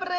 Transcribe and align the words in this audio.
dobry! 0.00 0.16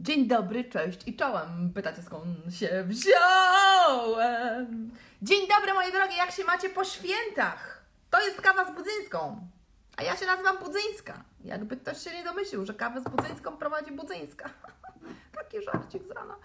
Dzień 0.00 0.26
dobry, 0.26 0.64
cześć 0.64 1.08
i 1.08 1.16
czołem. 1.16 1.72
Pytacie 1.74 2.02
skąd 2.02 2.54
się 2.54 2.84
wziąłem? 2.86 4.90
Dzień 5.22 5.48
dobry 5.48 5.74
moi 5.74 5.92
drogie, 5.92 6.16
jak 6.16 6.30
się 6.30 6.44
macie 6.44 6.68
po 6.68 6.84
świętach? 6.84 7.84
To 8.10 8.20
jest 8.20 8.40
kawa 8.40 8.72
z 8.72 8.74
Budzyńską. 8.74 9.48
A 9.96 10.02
ja 10.02 10.16
się 10.16 10.26
nazywam 10.26 10.58
Budzyńska. 10.58 11.24
Jakby 11.44 11.76
ktoś 11.76 12.04
się 12.04 12.10
nie 12.10 12.24
domyślił, 12.24 12.66
że 12.66 12.74
kawę 12.74 13.00
z 13.00 13.04
Budzyńską 13.04 13.56
prowadzi 13.56 13.92
Budzyńska. 13.92 14.50
Taki 15.38 15.62
żarcik 15.62 16.06
z 16.06 16.10
rana. 16.10 16.36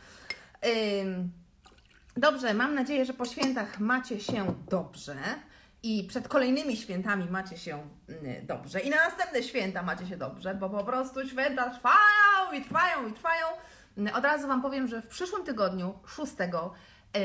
Dobrze, 2.17 2.53
mam 2.53 2.75
nadzieję, 2.75 3.05
że 3.05 3.13
po 3.13 3.25
świętach 3.25 3.79
macie 3.79 4.19
się 4.19 4.55
dobrze 4.69 5.15
i 5.83 6.03
przed 6.03 6.27
kolejnymi 6.27 6.77
świętami 6.77 7.29
macie 7.29 7.57
się 7.57 7.89
mm, 8.09 8.45
dobrze 8.45 8.79
i 8.79 8.89
na 8.89 8.95
następne 8.95 9.43
święta 9.43 9.83
macie 9.83 10.07
się 10.07 10.17
dobrze, 10.17 10.55
bo 10.55 10.69
po 10.69 10.83
prostu 10.83 11.27
święta 11.27 11.69
trwają 11.69 12.51
i 12.53 12.61
trwają 12.61 13.07
i 13.07 13.13
trwają. 13.13 13.45
Mm, 13.97 14.15
Od 14.15 14.23
razu 14.23 14.47
Wam 14.47 14.61
powiem, 14.61 14.87
że 14.87 15.01
w 15.01 15.07
przyszłym 15.07 15.43
tygodniu, 15.45 15.99
6, 16.07 16.33
y, 17.17 17.19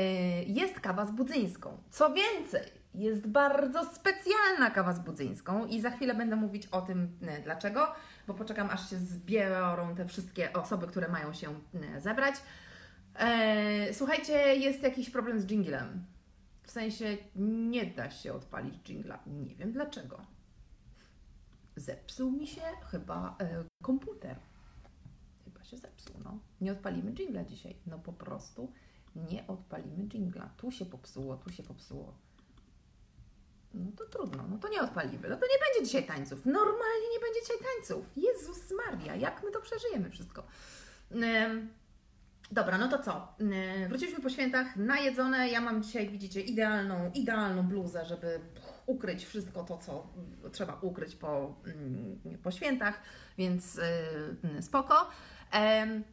jest 0.47 0.79
kawa 0.79 1.05
z 1.05 1.11
budzyńską. 1.11 1.77
Co 1.89 2.13
więcej, 2.13 2.71
jest 2.95 3.27
bardzo 3.27 3.85
specjalna 3.85 4.71
kawa 4.71 4.93
z 4.93 4.99
budzyńską 4.99 5.65
i 5.65 5.81
za 5.81 5.89
chwilę 5.89 6.13
będę 6.15 6.35
mówić 6.35 6.67
o 6.67 6.81
tym 6.81 7.17
y, 7.39 7.41
dlaczego, 7.43 7.87
bo 8.27 8.33
poczekam 8.33 8.69
aż 8.69 8.89
się 8.89 8.97
zbiorą 8.97 9.95
te 9.95 10.05
wszystkie 10.05 10.53
osoby, 10.53 10.87
które 10.87 11.07
mają 11.07 11.33
się 11.33 11.53
zebrać. 11.97 12.35
E, 13.19 13.93
słuchajcie, 13.93 14.55
jest 14.55 14.83
jakiś 14.83 15.09
problem 15.09 15.41
z 15.41 15.45
jinglem. 15.45 16.05
W 16.63 16.71
sensie 16.71 17.17
nie 17.35 17.85
da 17.85 18.11
się 18.11 18.33
odpalić 18.33 18.89
jingla. 18.89 19.19
Nie 19.27 19.55
wiem 19.55 19.71
dlaczego. 19.71 20.25
Zepsuł 21.75 22.31
mi 22.31 22.47
się 22.47 22.61
chyba 22.91 23.35
e, 23.39 23.63
komputer. 23.81 24.39
Chyba 25.43 25.63
się 25.63 25.77
zepsuł, 25.77 26.15
no. 26.23 26.39
Nie 26.61 26.71
odpalimy 26.71 27.11
jingla 27.13 27.43
dzisiaj. 27.43 27.75
No 27.87 27.99
po 27.99 28.13
prostu 28.13 28.71
nie 29.15 29.47
odpalimy 29.47 30.07
jingla. 30.07 30.49
Tu 30.57 30.71
się 30.71 30.85
popsuło, 30.85 31.37
tu 31.37 31.51
się 31.51 31.63
popsuło. 31.63 32.17
No 33.73 33.91
to 33.97 34.05
trudno, 34.05 34.47
no 34.47 34.57
to 34.57 34.69
nie 34.69 34.81
odpalimy. 34.81 35.29
No 35.29 35.35
to 35.35 35.45
nie 35.45 35.59
będzie 35.65 35.85
dzisiaj 35.89 36.05
tańców. 36.05 36.45
Normalnie 36.45 37.09
nie 37.13 37.19
będzie 37.19 37.41
dzisiaj 37.41 37.57
tańców. 37.57 38.11
Jezus 38.15 38.73
Maria, 38.85 39.15
jak 39.15 39.43
my 39.43 39.51
to 39.51 39.61
przeżyjemy 39.61 40.09
wszystko? 40.09 40.43
Em, 41.11 41.69
Dobra, 42.53 42.77
no 42.77 42.87
to 42.87 42.99
co? 42.99 43.35
Yy, 43.39 43.87
Wróciliśmy 43.87 44.21
po 44.23 44.29
świętach, 44.29 44.75
najedzone. 44.75 45.49
Ja 45.49 45.61
mam 45.61 45.83
dzisiaj, 45.83 46.09
widzicie, 46.09 46.41
idealną, 46.41 47.11
idealną 47.13 47.63
bluzę, 47.63 48.05
żeby 48.05 48.39
ukryć 48.85 49.25
wszystko 49.25 49.63
to, 49.63 49.77
co 49.77 50.07
trzeba 50.51 50.77
ukryć 50.81 51.15
po, 51.15 51.55
mm, 51.65 52.19
po 52.43 52.51
świętach, 52.51 53.01
więc 53.37 53.79
yy, 54.43 54.61
spoko. 54.61 55.09
Em, 55.51 56.03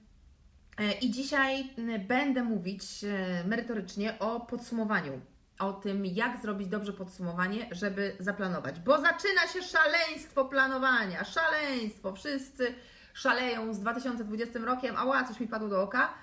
e, 0.79 0.93
I 0.93 1.11
dzisiaj 1.11 1.71
mm, 1.79 2.07
będę 2.07 2.43
mówić 2.43 3.05
e, 3.05 3.45
merytorycznie 3.45 4.19
o 4.19 4.41
podsumowaniu. 4.41 5.21
O 5.59 5.73
tym, 5.73 6.07
jak 6.07 6.43
zrobić 6.43 6.69
dobrze 6.69 6.93
podsumowanie, 6.93 7.69
żeby 7.71 8.17
zaplanować. 8.19 8.81
Bo 8.81 9.01
zaczyna 9.01 9.47
się 9.53 9.63
szaleństwo 9.63 10.45
planowania. 10.45 11.25
Szaleństwo. 11.25 12.13
Wszyscy 12.13 12.75
szaleją 13.15 13.75
z 13.75 13.81
2020 13.81 14.59
rokiem. 14.59 14.97
Ała, 14.97 15.25
coś 15.25 15.41
mi 15.41 15.49
padło 15.49 15.69
do 15.69 15.83
oka. 15.83 16.15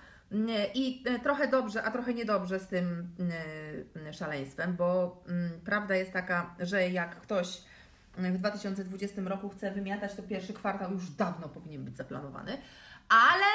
I 0.73 1.03
e, 1.06 1.20
trochę 1.20 1.47
dobrze, 1.47 1.83
a 1.83 1.92
trochę 1.92 2.14
niedobrze 2.14 2.59
z 2.59 2.67
tym 2.67 3.08
e, 4.08 4.14
szaleństwem, 4.14 4.75
bo 4.75 5.23
prawda 5.66 5.95
jest 5.95 6.14
taka, 6.14 6.56
że 6.59 6.89
jak 6.89 7.16
ktoś 7.22 7.61
w 8.17 8.38
2020 8.38 9.22
roku 9.22 9.50
chce 9.50 9.72
wymiatać, 9.72 10.16
to 10.16 10.23
pierwszy 10.23 10.53
kwartał 10.53 10.92
już 10.92 11.09
dawno 11.09 11.50
powinien 11.50 11.84
być 11.84 11.97
zaplanowany, 11.97 12.58
ale 13.09 13.45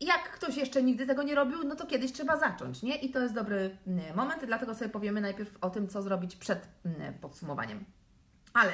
jak 0.00 0.30
ktoś 0.30 0.56
jeszcze 0.56 0.82
nigdy 0.82 1.06
tego 1.06 1.22
nie 1.22 1.34
robił, 1.34 1.64
no 1.64 1.76
to 1.76 1.86
kiedyś 1.86 2.12
trzeba 2.12 2.36
zacząć, 2.36 2.82
nie? 2.82 2.96
I 2.96 3.10
to 3.10 3.20
jest 3.20 3.34
dobry 3.34 3.76
moment, 4.14 4.44
dlatego 4.46 4.74
sobie 4.74 4.90
powiemy 4.90 5.20
najpierw 5.20 5.56
o 5.60 5.70
tym, 5.70 5.88
co 5.88 6.02
zrobić 6.02 6.36
przed 6.36 6.68
podsumowaniem. 7.20 7.84
Ale 8.54 8.72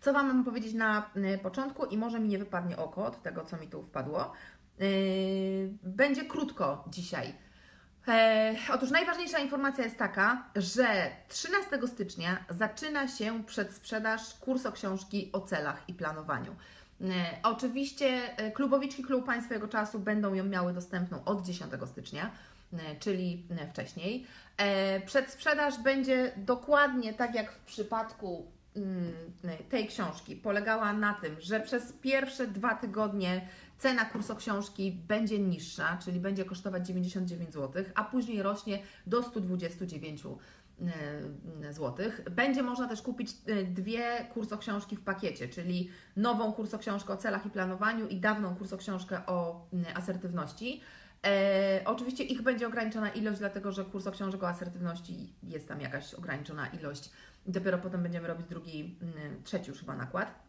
co 0.00 0.12
Wam 0.12 0.26
mam 0.26 0.44
powiedzieć 0.44 0.74
na 0.74 1.10
początku 1.42 1.84
i 1.84 1.98
może 1.98 2.20
mi 2.20 2.28
nie 2.28 2.38
wypadnie 2.38 2.76
oko 2.76 3.06
od 3.06 3.22
tego, 3.22 3.44
co 3.44 3.56
mi 3.56 3.68
tu 3.68 3.82
wpadło. 3.82 4.32
Yy, 4.80 5.72
Będzie 5.82 6.24
krótko 6.24 6.84
dzisiaj. 6.88 7.34
E, 8.08 8.56
otóż 8.74 8.90
najważniejsza 8.90 9.38
informacja 9.38 9.84
jest 9.84 9.98
taka, 9.98 10.44
że 10.56 11.10
13 11.28 11.78
stycznia 11.86 12.44
zaczyna 12.50 13.08
się 13.08 13.44
przedsprzedaż 13.44 14.34
kursu 14.34 14.72
książki 14.72 15.30
o 15.32 15.40
celach 15.40 15.82
i 15.88 15.94
planowaniu. 15.94 16.56
E, 17.00 17.06
oczywiście 17.42 18.36
e, 18.36 18.50
klubowiczki 18.50 19.02
Klub 19.02 19.26
Państwa 19.26 19.54
Jego 19.54 19.68
Czasu 19.68 19.98
będą 19.98 20.34
ją 20.34 20.44
miały 20.44 20.72
dostępną 20.72 21.24
od 21.24 21.46
10 21.46 21.72
stycznia, 21.86 22.30
czyli 23.00 23.46
wcześniej. 23.70 24.26
Przedsprzedaż 25.06 25.78
będzie 25.78 26.32
dokładnie 26.36 27.14
tak 27.14 27.34
jak 27.34 27.52
w 27.52 27.60
przypadku 27.60 28.46
mm, 28.76 29.12
tej 29.68 29.88
książki. 29.88 30.36
Polegała 30.36 30.92
na 30.92 31.14
tym, 31.14 31.36
że 31.40 31.60
przez 31.60 31.92
pierwsze 31.92 32.46
dwa 32.46 32.74
tygodnie 32.74 33.48
cena 33.78 34.04
kursu 34.04 34.36
książki 34.36 34.92
będzie 34.92 35.38
niższa, 35.38 35.98
czyli 36.04 36.20
będzie 36.20 36.44
kosztować 36.44 36.86
99 36.86 37.52
zł, 37.52 37.84
a 37.94 38.04
później 38.04 38.42
rośnie 38.42 38.82
do 39.06 39.22
129 39.22 40.22
zł. 41.70 42.10
Będzie 42.30 42.62
można 42.62 42.88
też 42.88 43.02
kupić 43.02 43.30
e, 43.46 43.64
dwie 43.64 44.26
kursoksiążki 44.34 44.96
w 44.96 45.00
pakiecie, 45.00 45.48
czyli 45.48 45.90
nową 46.16 46.52
kursoksiążkę 46.52 47.12
o 47.12 47.16
celach 47.16 47.46
i 47.46 47.50
planowaniu 47.50 48.08
i 48.08 48.20
dawną 48.20 48.56
kursoksiążkę 48.56 49.26
o 49.26 49.66
asertywności. 49.94 50.80
E, 51.26 51.82
oczywiście 51.84 52.24
ich 52.24 52.42
będzie 52.42 52.66
ograniczona 52.66 53.10
ilość, 53.10 53.38
dlatego 53.38 53.72
że 53.72 53.84
kurs 53.84 54.06
o 54.06 54.12
książek 54.12 54.42
o 54.42 54.48
asertywności 54.48 55.32
jest 55.42 55.68
tam 55.68 55.80
jakaś 55.80 56.14
ograniczona 56.14 56.66
ilość. 56.66 57.10
Dopiero 57.46 57.78
potem 57.78 58.02
będziemy 58.02 58.28
robić 58.28 58.46
drugi, 58.46 58.98
trzeci 59.44 59.70
już 59.70 59.80
chyba 59.80 59.96
nakład. 59.96 60.48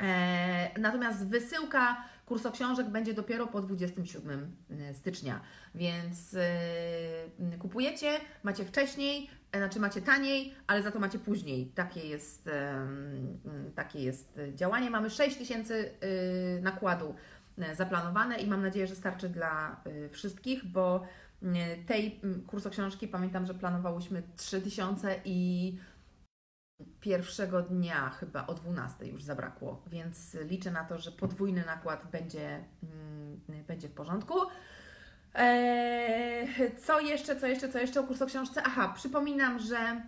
E, 0.00 0.80
natomiast 0.80 1.28
wysyłka 1.28 1.96
kursu 2.26 2.52
książek 2.52 2.88
będzie 2.88 3.14
dopiero 3.14 3.46
po 3.46 3.60
27 3.62 4.56
stycznia, 4.92 5.40
więc 5.74 6.34
e, 6.34 7.58
kupujecie, 7.58 8.10
macie 8.42 8.64
wcześniej, 8.64 9.30
e, 9.52 9.58
znaczy 9.58 9.80
macie 9.80 10.02
taniej, 10.02 10.54
ale 10.66 10.82
za 10.82 10.90
to 10.90 10.98
macie 10.98 11.18
później. 11.18 11.66
Takie 11.66 12.00
jest, 12.00 12.48
e, 12.48 12.70
m, 12.70 13.38
takie 13.74 14.00
jest 14.00 14.40
działanie. 14.54 14.90
Mamy 14.90 15.10
6 15.10 15.36
tysięcy 15.36 15.90
e, 16.00 16.60
nakładu 16.60 17.14
e, 17.58 17.74
zaplanowane 17.74 18.38
i 18.38 18.46
mam 18.46 18.62
nadzieję, 18.62 18.86
że 18.86 18.94
starczy 18.94 19.28
dla 19.28 19.80
wszystkich, 20.10 20.64
bo 20.64 21.06
tej 21.86 22.20
m, 22.24 22.42
kursoksiążki 22.46 23.08
pamiętam, 23.08 23.46
że 23.46 23.54
planowałyśmy 23.54 24.22
3000 24.36 25.20
i 25.24 25.78
pierwszego 27.06 27.62
dnia 27.62 28.10
chyba 28.10 28.46
o 28.46 28.54
12 28.54 29.06
już 29.06 29.22
zabrakło, 29.22 29.82
więc 29.86 30.34
liczę 30.34 30.70
na 30.70 30.84
to, 30.84 30.98
że 30.98 31.12
podwójny 31.12 31.64
nakład 31.66 32.10
będzie, 32.10 32.64
mm, 32.82 33.64
będzie 33.66 33.88
w 33.88 33.92
porządku. 33.92 34.34
Eee, 35.34 36.48
co 36.86 37.00
jeszcze, 37.00 37.40
co 37.40 37.46
jeszcze, 37.46 37.68
co 37.68 37.78
jeszcze 37.78 38.00
o 38.00 38.04
kursoksiążce? 38.04 38.62
Aha, 38.64 38.92
przypominam, 38.96 39.58
że 39.58 39.76
e, 39.78 40.00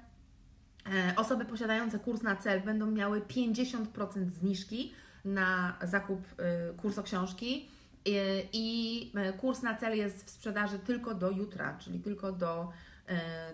osoby 1.16 1.44
posiadające 1.44 1.98
kurs 1.98 2.22
na 2.22 2.36
cel 2.36 2.60
będą 2.60 2.90
miały 2.90 3.20
50% 3.20 4.30
zniżki 4.30 4.92
na 5.24 5.78
zakup 5.82 6.20
e, 6.38 6.72
kursoksiążki 6.72 7.68
i, 8.04 8.16
i 8.52 9.12
e, 9.14 9.32
kurs 9.32 9.62
na 9.62 9.74
cel 9.74 9.98
jest 9.98 10.26
w 10.26 10.30
sprzedaży 10.30 10.78
tylko 10.78 11.14
do 11.14 11.30
jutra, 11.30 11.78
czyli 11.78 12.00
tylko 12.00 12.32
do 12.32 12.72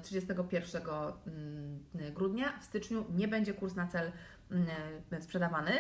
31 0.03 0.83
mm, 1.27 2.15
grudnia. 2.15 2.59
W 2.61 2.65
styczniu 2.65 3.05
nie 3.11 3.29
będzie 3.29 3.55
kurs 3.55 3.75
na 3.75 3.87
cel 3.87 4.13
mm, 4.51 4.67
sprzedawany. 5.21 5.73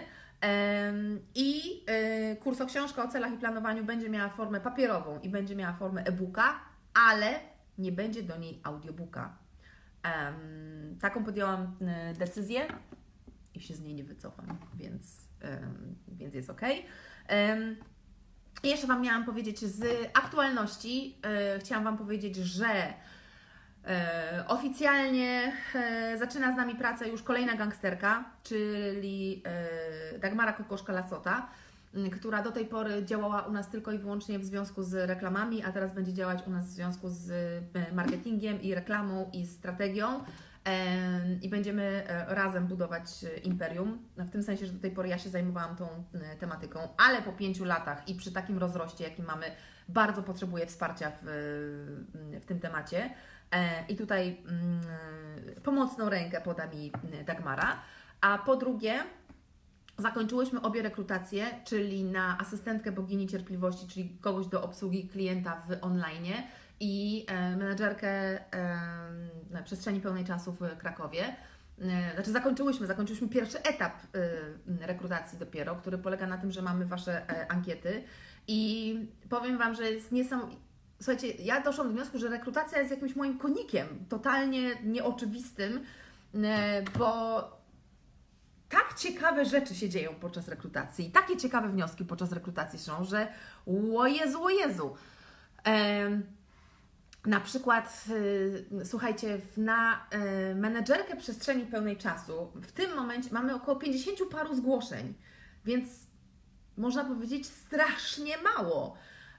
I 1.35 1.83
e, 1.87 2.37
kurs 2.37 2.61
o 2.61 2.67
książkę 2.67 3.03
o 3.03 3.09
celach 3.09 3.33
i 3.33 3.37
planowaniu 3.37 3.85
będzie 3.85 4.11
miała 4.11 4.29
formę 4.29 4.61
papierową 4.61 5.21
i 5.21 5.29
będzie 5.29 5.57
miała 5.57 5.73
formę 5.73 6.05
e-booka, 6.05 6.61
ale 6.95 7.41
nie 7.79 7.93
będzie 7.93 8.23
do 8.23 8.37
niej 8.37 8.61
audiobooka. 8.63 9.39
Taką 11.01 11.25
podjęłam 11.25 11.77
e, 11.81 12.15
decyzję 12.15 12.67
i 13.55 13.61
się 13.61 13.75
z 13.75 13.81
niej 13.81 13.95
nie 13.95 14.05
wycofam, 14.05 14.59
więc, 14.75 15.29
więc 16.09 16.35
jest 16.35 16.51
ok. 16.51 16.61
I 18.65 18.69
jeszcze 18.69 18.87
Wam 18.87 19.03
miałam 19.03 19.25
powiedzieć 19.25 19.61
z 19.61 20.09
aktualności. 20.15 21.19
E, 21.23 21.59
chciałam 21.59 21.85
Wam 21.85 21.99
powiedzieć, 21.99 22.37
że 22.37 22.67
e, 22.67 22.95
oficjalnie 24.49 25.53
e, 25.75 26.19
zaczyna 26.19 26.53
z 26.53 26.57
nami 26.57 26.75
pracę 26.75 27.09
już 27.09 27.23
kolejna 27.23 27.57
gangsterka, 27.57 28.25
czyli 28.43 29.43
e, 30.15 30.19
Dagmara 30.19 30.53
Kokoszka-Lasota, 30.53 31.43
która 32.13 32.43
do 32.43 32.53
tej 32.53 32.67
pory 32.67 33.05
działała 33.05 33.43
u 33.43 33.53
nas 33.53 33.69
tylko 33.69 33.93
i 33.93 33.99
wyłącznie 33.99 34.39
w 34.39 34.45
związku 34.45 34.83
z 34.83 34.95
reklamami, 35.09 35.65
a 35.65 35.73
teraz 35.73 35.95
będzie 35.95 36.13
działać 36.13 36.39
u 36.47 36.51
nas 36.51 36.65
w 36.65 36.71
związku 36.71 37.09
z 37.09 37.31
e, 37.31 37.93
marketingiem 37.93 38.63
i 38.63 38.75
reklamą 38.75 39.31
i 39.33 39.47
strategią. 39.47 40.21
i 41.43 41.49
będziemy 41.49 41.83
e, 41.83 42.35
razem 42.35 42.67
budować 42.67 43.25
e, 43.25 43.39
imperium. 43.39 43.99
W 44.17 44.31
tym 44.31 44.43
sensie, 44.43 44.67
że 44.67 44.73
do 44.73 44.81
tej 44.81 44.91
pory 44.91 45.09
ja 45.09 45.19
się 45.19 45.31
zajmowałam 45.31 45.77
tą 45.77 45.89
e, 46.15 46.37
tematyką, 46.37 46.89
ale 46.97 47.23
po 47.23 47.33
pięciu 47.33 47.65
latach 47.65 48.09
i 48.09 48.15
przy 48.15 48.33
takim 48.33 48.59
rozroście, 48.59 49.05
jaki 49.05 49.23
mamy, 49.23 49.47
bardzo 49.89 50.23
potrzebuję 50.23 50.67
wsparcia 50.67 51.13
w, 51.23 51.25
w 52.43 52.45
tym 52.45 52.61
temacie. 52.61 53.11
I 53.89 53.97
tutaj 53.97 54.43
mm, 54.49 54.81
pomocną 55.63 56.09
rękę 56.09 56.41
poda 56.41 56.67
mi 56.67 56.93
Dagmara. 57.27 57.79
A 58.21 58.39
po 58.39 58.57
drugie, 58.57 59.05
Zakończyłyśmy 59.99 60.61
obie 60.61 60.83
rekrutacje, 60.83 61.47
czyli 61.65 62.05
na 62.05 62.39
asystentkę 62.39 62.93
bogini 62.93 63.27
cierpliwości, 63.27 63.87
czyli 63.87 64.19
kogoś 64.21 64.47
do 64.47 64.63
obsługi 64.63 65.09
klienta 65.09 65.63
w 65.69 65.85
online 65.85 66.33
i 66.81 67.27
e, 67.29 67.57
menedżerkę 67.57 68.09
e, 68.09 69.63
przestrzeni 69.65 70.01
pełnej 70.01 70.25
czasu 70.25 70.53
w 70.53 70.77
Krakowie. 70.79 71.37
E, 71.81 72.15
znaczy 72.15 72.33
zakończyłyśmy, 72.33 72.87
zakończyłyśmy 72.87 73.29
pierwszy 73.29 73.63
etap 73.63 73.93
rekrutacji 74.81 75.39
dopiero, 75.39 75.77
który 75.77 75.99
polega 75.99 76.27
na 76.27 76.39
tym, 76.39 76.53
że 76.53 76.63
mamy 76.63 76.87
Wasze 76.87 77.27
ankiety 77.51 78.05
i 78.49 78.95
powiem 79.29 79.59
Wam, 79.59 79.75
że 79.75 79.91
jest 79.91 80.13
niesamowite. 80.13 80.63
Słuchajcie, 81.05 81.29
ja 81.29 81.61
doszłam 81.61 81.87
do 81.87 81.95
wniosku, 81.95 82.19
że 82.19 82.29
rekrutacja 82.29 82.79
jest 82.79 82.91
jakimś 82.91 83.17
moim 83.17 83.39
konikiem, 83.39 83.87
totalnie 84.09 84.75
nieoczywistym, 84.85 85.85
bo 86.99 87.41
tak 88.69 88.95
ciekawe 88.99 89.45
rzeczy 89.45 89.75
się 89.75 89.89
dzieją 89.89 90.15
podczas 90.15 90.49
rekrutacji, 90.49 91.11
takie 91.11 91.37
ciekawe 91.37 91.69
wnioski 91.69 92.05
podczas 92.05 92.33
rekrutacji 92.33 92.79
są, 92.79 93.05
że 93.05 93.29
o 93.97 94.07
Jezu, 94.07 94.45
o 94.45 94.51
Jezu. 94.51 94.97
Na 97.27 97.41
przykład, 97.41 98.05
y, 98.11 98.85
słuchajcie, 98.85 99.41
na 99.57 100.07
y, 100.51 100.55
menedżerkę 100.55 101.17
przestrzeni 101.17 101.67
pełnej 101.67 101.97
czasu 101.97 102.53
w 102.55 102.73
tym 102.73 102.97
momencie 102.97 103.29
mamy 103.33 103.55
około 103.55 103.77
50 103.79 104.19
paru 104.31 104.55
zgłoszeń, 104.55 105.15
więc 105.65 105.89
można 106.77 107.05
powiedzieć 107.05 107.47
strasznie 107.47 108.35
mało. 108.39 108.97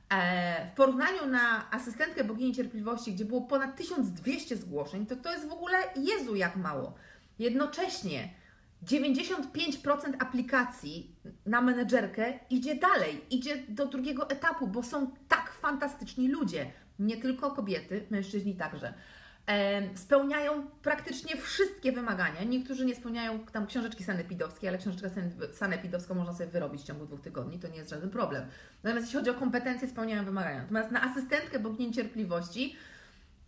E, 0.09 0.67
w 0.71 0.75
porównaniu 0.75 1.25
na 1.25 1.71
asystentkę 1.71 2.23
bogini 2.23 2.53
cierpliwości, 2.53 3.13
gdzie 3.13 3.25
było 3.25 3.41
ponad 3.41 3.75
1200 3.75 4.57
zgłoszeń, 4.57 5.05
to 5.05 5.15
to 5.15 5.31
jest 5.31 5.47
w 5.47 5.51
ogóle 5.51 5.77
Jezu 5.95 6.35
jak 6.35 6.55
mało. 6.55 6.93
Jednocześnie 7.39 8.29
95% 8.85 10.13
aplikacji 10.19 11.15
na 11.45 11.61
menedżerkę 11.61 12.39
idzie 12.49 12.75
dalej, 12.75 13.21
idzie 13.29 13.57
do 13.69 13.85
drugiego 13.85 14.29
etapu, 14.29 14.67
bo 14.67 14.83
są 14.83 15.11
tak 15.27 15.53
fantastyczni 15.61 16.27
ludzie 16.27 16.71
nie 16.99 17.17
tylko 17.17 17.51
kobiety, 17.51 18.05
mężczyźni 18.09 18.55
także. 18.55 18.93
Spełniają 19.95 20.67
praktycznie 20.81 21.37
wszystkie 21.37 21.91
wymagania. 21.91 22.43
Niektórzy 22.43 22.85
nie 22.85 22.95
spełniają 22.95 23.39
tam 23.39 23.67
książeczki 23.67 24.03
sanepidowskie, 24.03 24.67
ale 24.69 24.77
książeczkę 24.77 25.09
sanepidowską 25.53 26.15
można 26.15 26.33
sobie 26.33 26.49
wyrobić 26.49 26.81
w 26.81 26.85
ciągu 26.85 27.05
dwóch 27.05 27.21
tygodni, 27.21 27.59
to 27.59 27.67
nie 27.67 27.77
jest 27.77 27.89
żaden 27.89 28.09
problem. 28.09 28.45
Natomiast 28.83 29.07
jeśli 29.07 29.19
chodzi 29.19 29.29
o 29.29 29.33
kompetencje, 29.33 29.87
spełniają 29.87 30.25
wymagania. 30.25 30.61
Natomiast 30.61 30.91
na 30.91 31.11
asystentkę 31.11 31.59
bogini 31.59 31.93
cierpliwości 31.93 32.75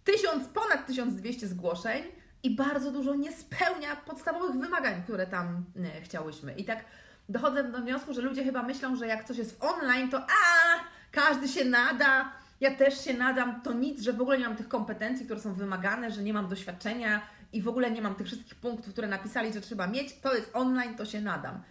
tysiąc, 0.03 0.47
ponad 0.47 0.87
1200 0.87 1.47
zgłoszeń 1.47 2.03
i 2.43 2.55
bardzo 2.55 2.91
dużo 2.91 3.15
nie 3.15 3.31
spełnia 3.31 3.95
podstawowych 3.95 4.61
wymagań, 4.61 5.03
które 5.03 5.27
tam 5.27 5.65
nie, 5.75 6.01
chciałyśmy. 6.01 6.53
I 6.53 6.65
tak 6.65 6.85
dochodzę 7.29 7.63
do 7.63 7.77
wniosku, 7.77 8.13
że 8.13 8.21
ludzie 8.21 8.43
chyba 8.43 8.63
myślą, 8.63 8.95
że 8.95 9.07
jak 9.07 9.23
coś 9.23 9.37
jest 9.37 9.63
online, 9.63 10.09
to 10.09 10.21
a 10.21 10.79
każdy 11.11 11.47
się 11.47 11.65
nada, 11.65 12.31
ja 12.59 12.75
też 12.75 13.03
się 13.03 13.13
nadam, 13.13 13.61
to 13.61 13.73
nic, 13.73 14.01
że 14.01 14.13
w 14.13 14.21
ogóle 14.21 14.37
nie 14.37 14.47
mam 14.47 14.57
tych 14.57 14.67
kompetencji, 14.67 15.25
które 15.25 15.39
są 15.39 15.53
wymagane, 15.53 16.11
że 16.11 16.23
nie 16.23 16.33
mam 16.33 16.47
doświadczenia 16.47 17.21
i 17.53 17.61
w 17.61 17.67
ogóle 17.67 17.91
nie 17.91 18.01
mam 18.01 18.15
tych 18.15 18.27
wszystkich 18.27 18.55
punktów, 18.55 18.93
które 18.93 19.07
napisali, 19.07 19.53
że 19.53 19.61
trzeba 19.61 19.87
mieć, 19.87 20.19
to 20.19 20.35
jest 20.35 20.49
online, 20.53 20.95
to 20.95 21.05
się 21.05 21.21
nadam. 21.21 21.63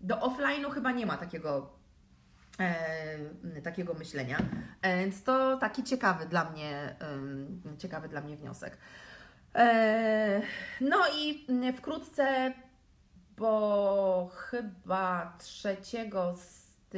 Do 0.00 0.16
offline'u 0.16 0.70
chyba 0.70 0.92
nie 0.92 1.06
ma 1.06 1.16
takiego, 1.16 1.72
e, 2.60 3.60
takiego 3.62 3.94
myślenia, 3.94 4.38
e, 4.82 4.98
więc 4.98 5.22
to 5.22 5.56
taki 5.56 5.84
ciekawy 5.84 6.26
dla 6.26 6.50
mnie, 6.50 6.96
e, 7.74 7.78
ciekawy 7.78 8.08
dla 8.08 8.20
mnie 8.20 8.36
wniosek. 8.36 8.78
E, 9.54 10.42
no 10.80 10.98
i 11.18 11.46
wkrótce, 11.76 12.52
bo 13.36 14.30
chyba 14.34 15.36
trzeciego 15.38 16.34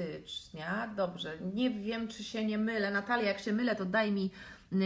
stycznia. 0.03 0.93
Dobrze, 0.97 1.33
nie 1.55 1.71
wiem, 1.71 2.09
czy 2.09 2.25
się 2.25 2.47
nie 2.47 2.59
mylę. 2.59 2.91
Natalia, 2.91 3.29
jak 3.29 3.39
się 3.39 3.53
mylę, 3.53 3.77
to 3.77 3.85
daj 3.85 4.13
mi, 4.13 4.31
y, 4.73 4.77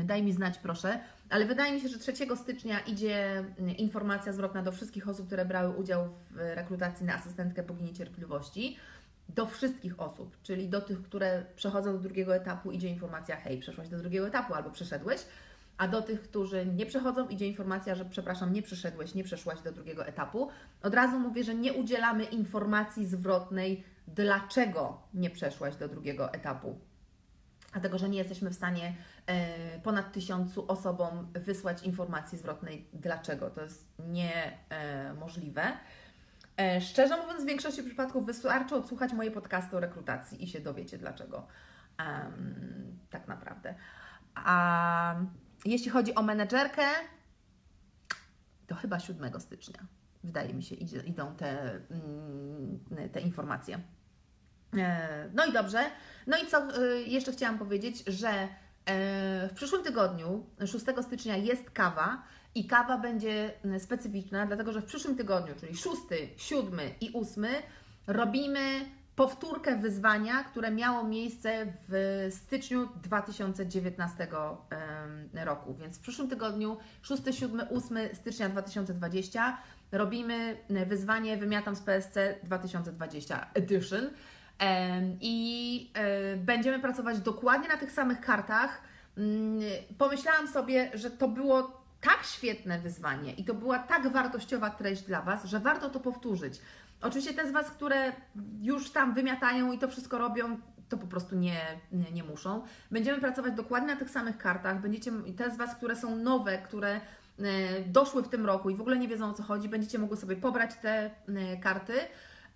y, 0.00 0.04
daj 0.04 0.22
mi 0.22 0.32
znać, 0.32 0.58
proszę. 0.58 1.00
Ale 1.30 1.46
wydaje 1.46 1.72
mi 1.72 1.80
się, 1.80 1.88
że 1.88 1.98
3 1.98 2.36
stycznia 2.36 2.80
idzie 2.80 3.44
y, 3.60 3.72
informacja 3.72 4.32
zwrotna 4.32 4.62
do 4.62 4.72
wszystkich 4.72 5.08
osób, 5.08 5.26
które 5.26 5.44
brały 5.44 5.76
udział 5.76 6.08
w 6.30 6.36
rekrutacji 6.36 7.06
na 7.06 7.14
asystentkę 7.14 7.62
bogini 7.62 7.94
cierpliwości. 7.94 8.76
Do 9.28 9.46
wszystkich 9.46 10.00
osób, 10.00 10.36
czyli 10.42 10.68
do 10.68 10.80
tych, 10.80 11.02
które 11.02 11.44
przechodzą 11.56 11.92
do 11.92 11.98
drugiego 11.98 12.36
etapu, 12.36 12.72
idzie 12.72 12.88
informacja: 12.88 13.36
hej, 13.36 13.58
przeszłaś 13.58 13.88
do 13.88 13.98
drugiego 13.98 14.26
etapu 14.26 14.54
albo 14.54 14.70
przeszedłeś. 14.70 15.20
A 15.78 15.88
do 15.88 16.02
tych, 16.02 16.22
którzy 16.22 16.66
nie 16.66 16.86
przechodzą, 16.86 17.28
idzie 17.28 17.46
informacja, 17.46 17.94
że 17.94 18.04
przepraszam, 18.04 18.52
nie 18.52 18.62
przeszedłeś, 18.62 19.14
nie 19.14 19.24
przeszłaś 19.24 19.60
do 19.60 19.72
drugiego 19.72 20.06
etapu. 20.06 20.48
Od 20.82 20.94
razu 20.94 21.18
mówię, 21.18 21.44
że 21.44 21.54
nie 21.54 21.72
udzielamy 21.72 22.24
informacji 22.24 23.06
zwrotnej 23.06 23.84
dlaczego 24.08 25.02
nie 25.14 25.30
przeszłaś 25.30 25.76
do 25.76 25.88
drugiego 25.88 26.32
etapu. 26.32 26.78
Dlatego, 27.72 27.98
że 27.98 28.08
nie 28.08 28.18
jesteśmy 28.18 28.50
w 28.50 28.54
stanie 28.54 28.94
e, 29.26 29.78
ponad 29.80 30.12
tysiącu 30.12 30.64
osobom 30.68 31.28
wysłać 31.32 31.82
informacji 31.82 32.38
zwrotnej 32.38 32.88
dlaczego. 32.92 33.50
To 33.50 33.62
jest 33.62 33.88
niemożliwe. 33.98 35.62
E, 36.56 36.80
szczerze 36.80 37.16
mówiąc, 37.16 37.42
w 37.42 37.46
większości 37.46 37.82
przypadków 37.82 38.26
wystarczy 38.26 38.74
odsłuchać 38.74 39.12
moje 39.12 39.30
podcasty 39.30 39.76
o 39.76 39.80
rekrutacji 39.80 40.44
i 40.44 40.48
się 40.48 40.60
dowiecie 40.60 40.98
dlaczego. 40.98 41.46
Um, 41.98 42.98
tak 43.10 43.28
naprawdę. 43.28 43.74
A 44.34 45.14
jeśli 45.64 45.90
chodzi 45.90 46.14
o 46.14 46.22
menedżerkę, 46.22 46.86
to 48.66 48.74
chyba 48.74 49.00
7 49.00 49.40
stycznia, 49.40 49.86
wydaje 50.24 50.54
mi 50.54 50.62
się, 50.62 50.74
idą 51.06 51.34
te, 51.34 51.70
mm, 51.90 53.10
te 53.12 53.20
informacje. 53.20 53.80
E, 54.76 55.30
no 55.34 55.46
i 55.46 55.52
dobrze. 55.52 55.90
No 56.26 56.36
i 56.38 56.46
co 56.46 56.58
e, 56.58 57.02
jeszcze 57.02 57.32
chciałam 57.32 57.58
powiedzieć, 57.58 58.04
że 58.06 58.28
e, 58.28 58.48
w 59.48 59.52
przyszłym 59.54 59.82
tygodniu, 59.82 60.46
6 60.66 60.84
stycznia, 61.02 61.36
jest 61.36 61.70
kawa 61.70 62.22
i 62.54 62.66
kawa 62.66 62.98
będzie 62.98 63.52
specyficzna, 63.78 64.46
dlatego 64.46 64.72
że 64.72 64.80
w 64.80 64.84
przyszłym 64.84 65.16
tygodniu, 65.16 65.54
czyli 65.60 65.76
6, 65.76 65.96
7 66.36 66.80
i 67.00 67.12
8, 67.12 67.46
robimy 68.06 68.60
powtórkę 69.18 69.76
wyzwania, 69.76 70.44
które 70.44 70.70
miało 70.70 71.04
miejsce 71.04 71.66
w 71.88 72.26
styczniu 72.30 72.88
2019 73.02 74.28
roku. 75.34 75.74
Więc 75.74 75.98
w 75.98 76.00
przyszłym 76.00 76.28
tygodniu, 76.28 76.76
6, 77.02 77.22
7, 77.30 77.60
8 77.70 77.98
stycznia 78.12 78.48
2020, 78.48 79.58
robimy 79.92 80.56
wyzwanie 80.86 81.36
Wymiatam 81.36 81.76
z 81.76 81.80
PSC 81.80 82.18
2020 82.42 83.46
Edition. 83.54 84.10
I 85.20 85.90
e, 85.94 86.36
będziemy 86.36 86.78
pracować 86.78 87.20
dokładnie 87.20 87.68
na 87.68 87.76
tych 87.76 87.92
samych 87.92 88.20
kartach. 88.20 88.82
Mm, 89.16 89.60
pomyślałam 89.98 90.48
sobie, 90.48 90.90
że 90.94 91.10
to 91.10 91.28
było 91.28 91.82
tak 92.00 92.22
świetne 92.22 92.78
wyzwanie 92.78 93.32
i 93.32 93.44
to 93.44 93.54
była 93.54 93.78
tak 93.78 94.08
wartościowa 94.08 94.70
treść 94.70 95.02
dla 95.02 95.22
Was, 95.22 95.44
że 95.44 95.60
warto 95.60 95.90
to 95.90 96.00
powtórzyć. 96.00 96.60
Oczywiście 97.02 97.34
te 97.34 97.48
z 97.48 97.52
Was, 97.52 97.70
które 97.70 98.12
już 98.62 98.90
tam 98.90 99.14
wymiatają 99.14 99.72
i 99.72 99.78
to 99.78 99.88
wszystko 99.88 100.18
robią, 100.18 100.58
to 100.88 100.96
po 100.96 101.06
prostu 101.06 101.36
nie, 101.36 101.60
nie, 101.92 102.12
nie 102.12 102.24
muszą. 102.24 102.62
Będziemy 102.90 103.20
pracować 103.20 103.54
dokładnie 103.54 103.94
na 103.94 103.96
tych 103.96 104.10
samych 104.10 104.38
kartach. 104.38 104.80
Będziecie, 104.80 105.12
te 105.36 105.50
z 105.50 105.56
Was, 105.56 105.74
które 105.74 105.96
są 105.96 106.16
nowe, 106.16 106.58
które 106.58 106.94
e, 106.94 107.00
doszły 107.86 108.22
w 108.22 108.28
tym 108.28 108.46
roku 108.46 108.70
i 108.70 108.76
w 108.76 108.80
ogóle 108.80 108.98
nie 108.98 109.08
wiedzą 109.08 109.30
o 109.30 109.34
co 109.34 109.42
chodzi, 109.42 109.68
będziecie 109.68 109.98
mogły 109.98 110.16
sobie 110.16 110.36
pobrać 110.36 110.70
te 110.74 111.10
e, 111.28 111.56
karty 111.56 111.94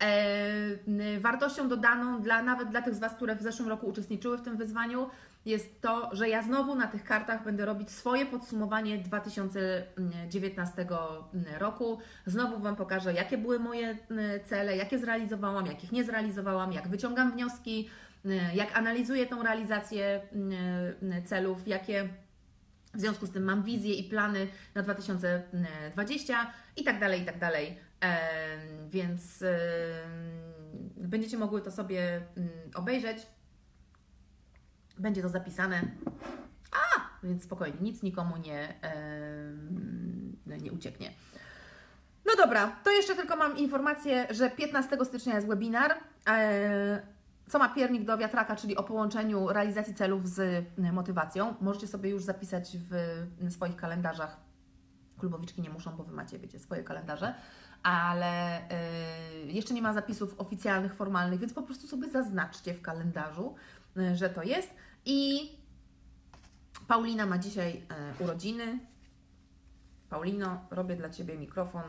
E, 0.02 1.20
wartością 1.20 1.68
dodaną 1.68 2.22
dla 2.22 2.42
nawet 2.42 2.68
dla 2.68 2.82
tych 2.82 2.94
z 2.94 2.98
Was, 2.98 3.14
które 3.14 3.36
w 3.36 3.42
zeszłym 3.42 3.68
roku 3.68 3.86
uczestniczyły 3.86 4.38
w 4.38 4.42
tym 4.42 4.56
wyzwaniu, 4.56 5.10
jest 5.44 5.80
to, 5.80 6.10
że 6.12 6.28
ja 6.28 6.42
znowu 6.42 6.74
na 6.74 6.86
tych 6.86 7.04
kartach 7.04 7.44
będę 7.44 7.64
robić 7.64 7.90
swoje 7.90 8.26
podsumowanie 8.26 8.98
2019 8.98 10.86
roku. 11.58 11.98
Znowu 12.26 12.58
Wam 12.58 12.76
pokażę, 12.76 13.14
jakie 13.14 13.38
były 13.38 13.58
moje 13.58 13.96
cele, 14.44 14.76
jakie 14.76 14.98
zrealizowałam, 14.98 15.66
jakich 15.66 15.92
nie 15.92 16.04
zrealizowałam, 16.04 16.72
jak 16.72 16.88
wyciągam 16.88 17.32
wnioski, 17.32 17.88
jak 18.54 18.78
analizuję 18.78 19.26
tą 19.26 19.42
realizację 19.42 20.20
celów, 21.24 21.68
jakie 21.68 22.08
w 22.94 23.00
związku 23.00 23.26
z 23.26 23.30
tym 23.30 23.44
mam 23.44 23.62
wizje 23.62 23.94
i 23.94 24.04
plany 24.04 24.48
na 24.74 24.82
2020 24.82 26.52
i 26.76 26.84
tak 26.84 27.00
dalej, 27.00 27.22
i 27.22 27.24
tak 27.24 27.38
dalej. 27.38 27.78
Więc 28.90 29.44
będziecie 30.96 31.38
mogły 31.38 31.62
to 31.62 31.70
sobie 31.70 32.20
mm, 32.36 32.50
obejrzeć. 32.74 33.18
Będzie 35.02 35.22
to 35.22 35.28
zapisane. 35.28 35.82
A, 36.72 37.00
więc 37.26 37.44
spokojnie, 37.44 37.78
nic 37.80 38.02
nikomu 38.02 38.36
nie, 38.36 38.74
nie 40.46 40.72
ucieknie. 40.72 41.12
No 42.26 42.32
dobra, 42.36 42.76
to 42.84 42.90
jeszcze 42.90 43.14
tylko 43.14 43.36
mam 43.36 43.56
informację, 43.56 44.26
że 44.30 44.50
15 44.50 45.04
stycznia 45.04 45.34
jest 45.34 45.46
webinar. 45.46 45.94
E, 46.28 47.02
co 47.48 47.58
ma 47.58 47.68
piernik 47.68 48.04
do 48.04 48.18
wiatraka, 48.18 48.56
czyli 48.56 48.76
o 48.76 48.82
połączeniu 48.82 49.48
realizacji 49.48 49.94
celów 49.94 50.28
z 50.28 50.64
motywacją. 50.92 51.54
Możecie 51.60 51.86
sobie 51.86 52.10
już 52.10 52.22
zapisać 52.22 52.76
w 52.90 53.52
swoich 53.52 53.76
kalendarzach. 53.76 54.36
Klubowiczki 55.18 55.62
nie 55.62 55.70
muszą, 55.70 55.96
bo 55.96 56.04
Wy 56.04 56.12
macie, 56.12 56.38
wiecie, 56.38 56.58
swoje 56.58 56.84
kalendarze, 56.84 57.34
ale 57.82 58.62
yy, 59.46 59.52
jeszcze 59.52 59.74
nie 59.74 59.82
ma 59.82 59.92
zapisów 59.92 60.34
oficjalnych, 60.38 60.94
formalnych, 60.94 61.40
więc 61.40 61.52
po 61.54 61.62
prostu 61.62 61.86
sobie 61.86 62.10
zaznaczcie 62.10 62.74
w 62.74 62.82
kalendarzu, 62.82 63.54
yy, 63.96 64.16
że 64.16 64.30
to 64.30 64.42
jest. 64.42 64.70
I 65.04 65.50
Paulina 66.88 67.26
ma 67.26 67.38
dzisiaj 67.38 67.72
yy, 68.18 68.24
urodziny. 68.24 68.78
Paulino, 70.10 70.66
robię 70.70 70.96
dla 70.96 71.10
Ciebie 71.10 71.38
mikrofon. 71.38 71.82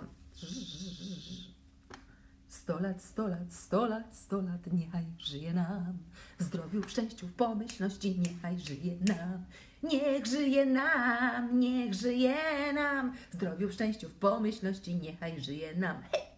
Sto 2.48 2.80
lat, 2.80 3.04
sto 3.04 3.28
lat, 3.28 3.54
sto 3.54 3.86
lat, 3.86 4.18
sto 4.18 4.42
lat, 4.42 4.74
niechaj 4.74 5.06
żyje 5.20 5.54
nam. 5.54 5.98
W 6.40 6.44
zdrowiu, 6.44 6.82
w 6.82 6.90
szczęściu, 6.90 7.28
w 7.28 7.34
pomyślności, 7.34 8.20
niechaj 8.20 8.60
żyje 8.60 8.98
nam. 9.08 9.46
Niech 9.84 10.26
żyje 10.26 10.66
nam, 10.66 11.60
niech 11.60 11.94
żyje 11.94 12.74
nam. 12.74 13.14
W 13.32 13.36
zdrowiu, 13.36 13.70
w 13.70 13.74
szczęściu, 13.74 14.10
w 14.10 14.14
pomyślności, 14.14 14.96
niechaj 14.96 15.42
żyje 15.42 15.76
nam. 15.76 16.02
Hej! 16.12 16.33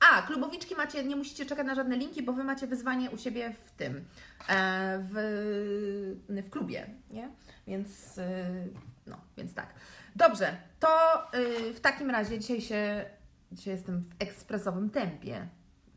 A, 0.00 0.22
klubowiczki 0.22 0.74
macie, 0.74 1.04
nie 1.04 1.16
musicie 1.16 1.46
czekać 1.46 1.66
na 1.66 1.74
żadne 1.74 1.96
linki, 1.96 2.22
bo 2.22 2.32
Wy 2.32 2.44
macie 2.44 2.66
wyzwanie 2.66 3.10
u 3.10 3.18
siebie 3.18 3.54
w 3.66 3.70
tym, 3.70 4.04
e, 4.48 4.98
w, 5.10 5.14
w 6.28 6.50
klubie, 6.50 6.86
nie? 7.10 7.30
Więc, 7.66 8.18
e, 8.18 8.50
no, 9.06 9.16
więc 9.36 9.54
tak. 9.54 9.74
Dobrze, 10.16 10.56
to 10.80 10.88
e, 11.32 11.72
w 11.72 11.80
takim 11.80 12.10
razie 12.10 12.38
dzisiaj 12.38 12.60
się 12.60 13.04
Dzisiaj 13.52 13.74
jestem 13.74 14.00
w 14.00 14.22
ekspresowym 14.22 14.90
tempie. 14.90 15.48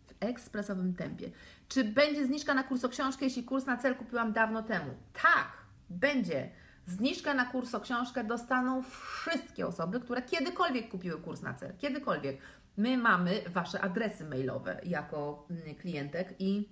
W 0.08 0.24
ekspresowym 0.24 0.96
tempie. 0.96 1.32
Czy 1.68 1.84
będzie 1.84 2.26
zniżka 2.26 2.54
na 2.54 2.64
kurs 2.64 2.86
o 2.86 2.90
książkę, 2.90 3.26
jeśli 3.26 3.44
kurs 3.44 3.66
na 3.66 3.78
cel 3.78 3.96
kupiłam 3.96 4.34
dawno 4.34 4.64
temu? 4.64 4.92
Tak, 5.14 5.52
będzie. 5.90 6.50
Zniżkę 6.86 7.34
na 7.34 7.46
kurs 7.46 7.76
o 7.76 7.80
książkę 7.80 8.24
dostaną 8.24 8.84
wszystkie 8.84 9.68
osoby, 9.68 10.00
które 10.00 10.22
kiedykolwiek 10.22 10.90
kupiły 10.90 11.22
kurs 11.22 11.42
na 11.42 11.54
cel. 11.54 11.78
Kiedykolwiek. 11.78 12.38
My 12.78 12.98
mamy 12.98 13.42
Wasze 13.48 13.82
adresy 13.82 14.26
mailowe 14.26 14.82
jako 14.84 15.48
mm, 15.50 15.76
klientek 15.76 16.36
i 16.40 16.70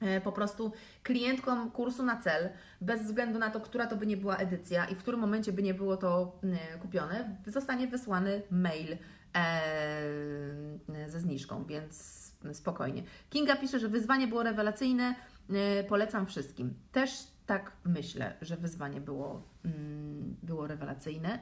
e, 0.00 0.20
po 0.20 0.32
prostu 0.32 0.72
klientkom 1.02 1.70
kursu 1.70 2.02
na 2.02 2.22
cel, 2.22 2.50
bez 2.80 3.02
względu 3.02 3.38
na 3.38 3.50
to, 3.50 3.60
która 3.60 3.86
to 3.86 3.96
by 3.96 4.06
nie 4.06 4.16
była 4.16 4.36
edycja 4.36 4.84
i 4.84 4.94
w 4.94 4.98
którym 4.98 5.20
momencie 5.20 5.52
by 5.52 5.62
nie 5.62 5.74
było 5.74 5.96
to 5.96 6.38
mm, 6.42 6.58
kupione, 6.82 7.36
zostanie 7.46 7.86
wysłany 7.86 8.42
mail 8.50 8.96
E, 9.34 11.08
ze 11.08 11.20
zniżką, 11.20 11.64
więc 11.64 12.24
spokojnie. 12.52 13.02
Kinga 13.30 13.56
pisze, 13.56 13.78
że 13.78 13.88
wyzwanie 13.88 14.26
było 14.26 14.42
rewelacyjne, 14.42 15.14
e, 15.50 15.84
polecam 15.84 16.26
wszystkim. 16.26 16.74
Też 16.92 17.10
tak 17.46 17.72
myślę, 17.84 18.36
że 18.42 18.56
wyzwanie 18.56 19.00
było, 19.00 19.42
mm, 19.64 20.36
było 20.42 20.66
rewelacyjne. 20.66 21.38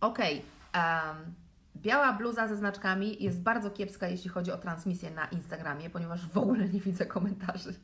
Ok, 0.00 0.18
um, 0.18 1.34
biała 1.76 2.12
bluza 2.12 2.48
ze 2.48 2.56
znaczkami 2.56 3.22
jest 3.22 3.42
bardzo 3.42 3.70
kiepska, 3.70 4.08
jeśli 4.08 4.30
chodzi 4.30 4.52
o 4.52 4.58
transmisję 4.58 5.10
na 5.10 5.26
Instagramie, 5.26 5.90
ponieważ 5.90 6.26
w 6.26 6.38
ogóle 6.38 6.68
nie 6.68 6.80
widzę 6.80 7.06
komentarzy. 7.06 7.74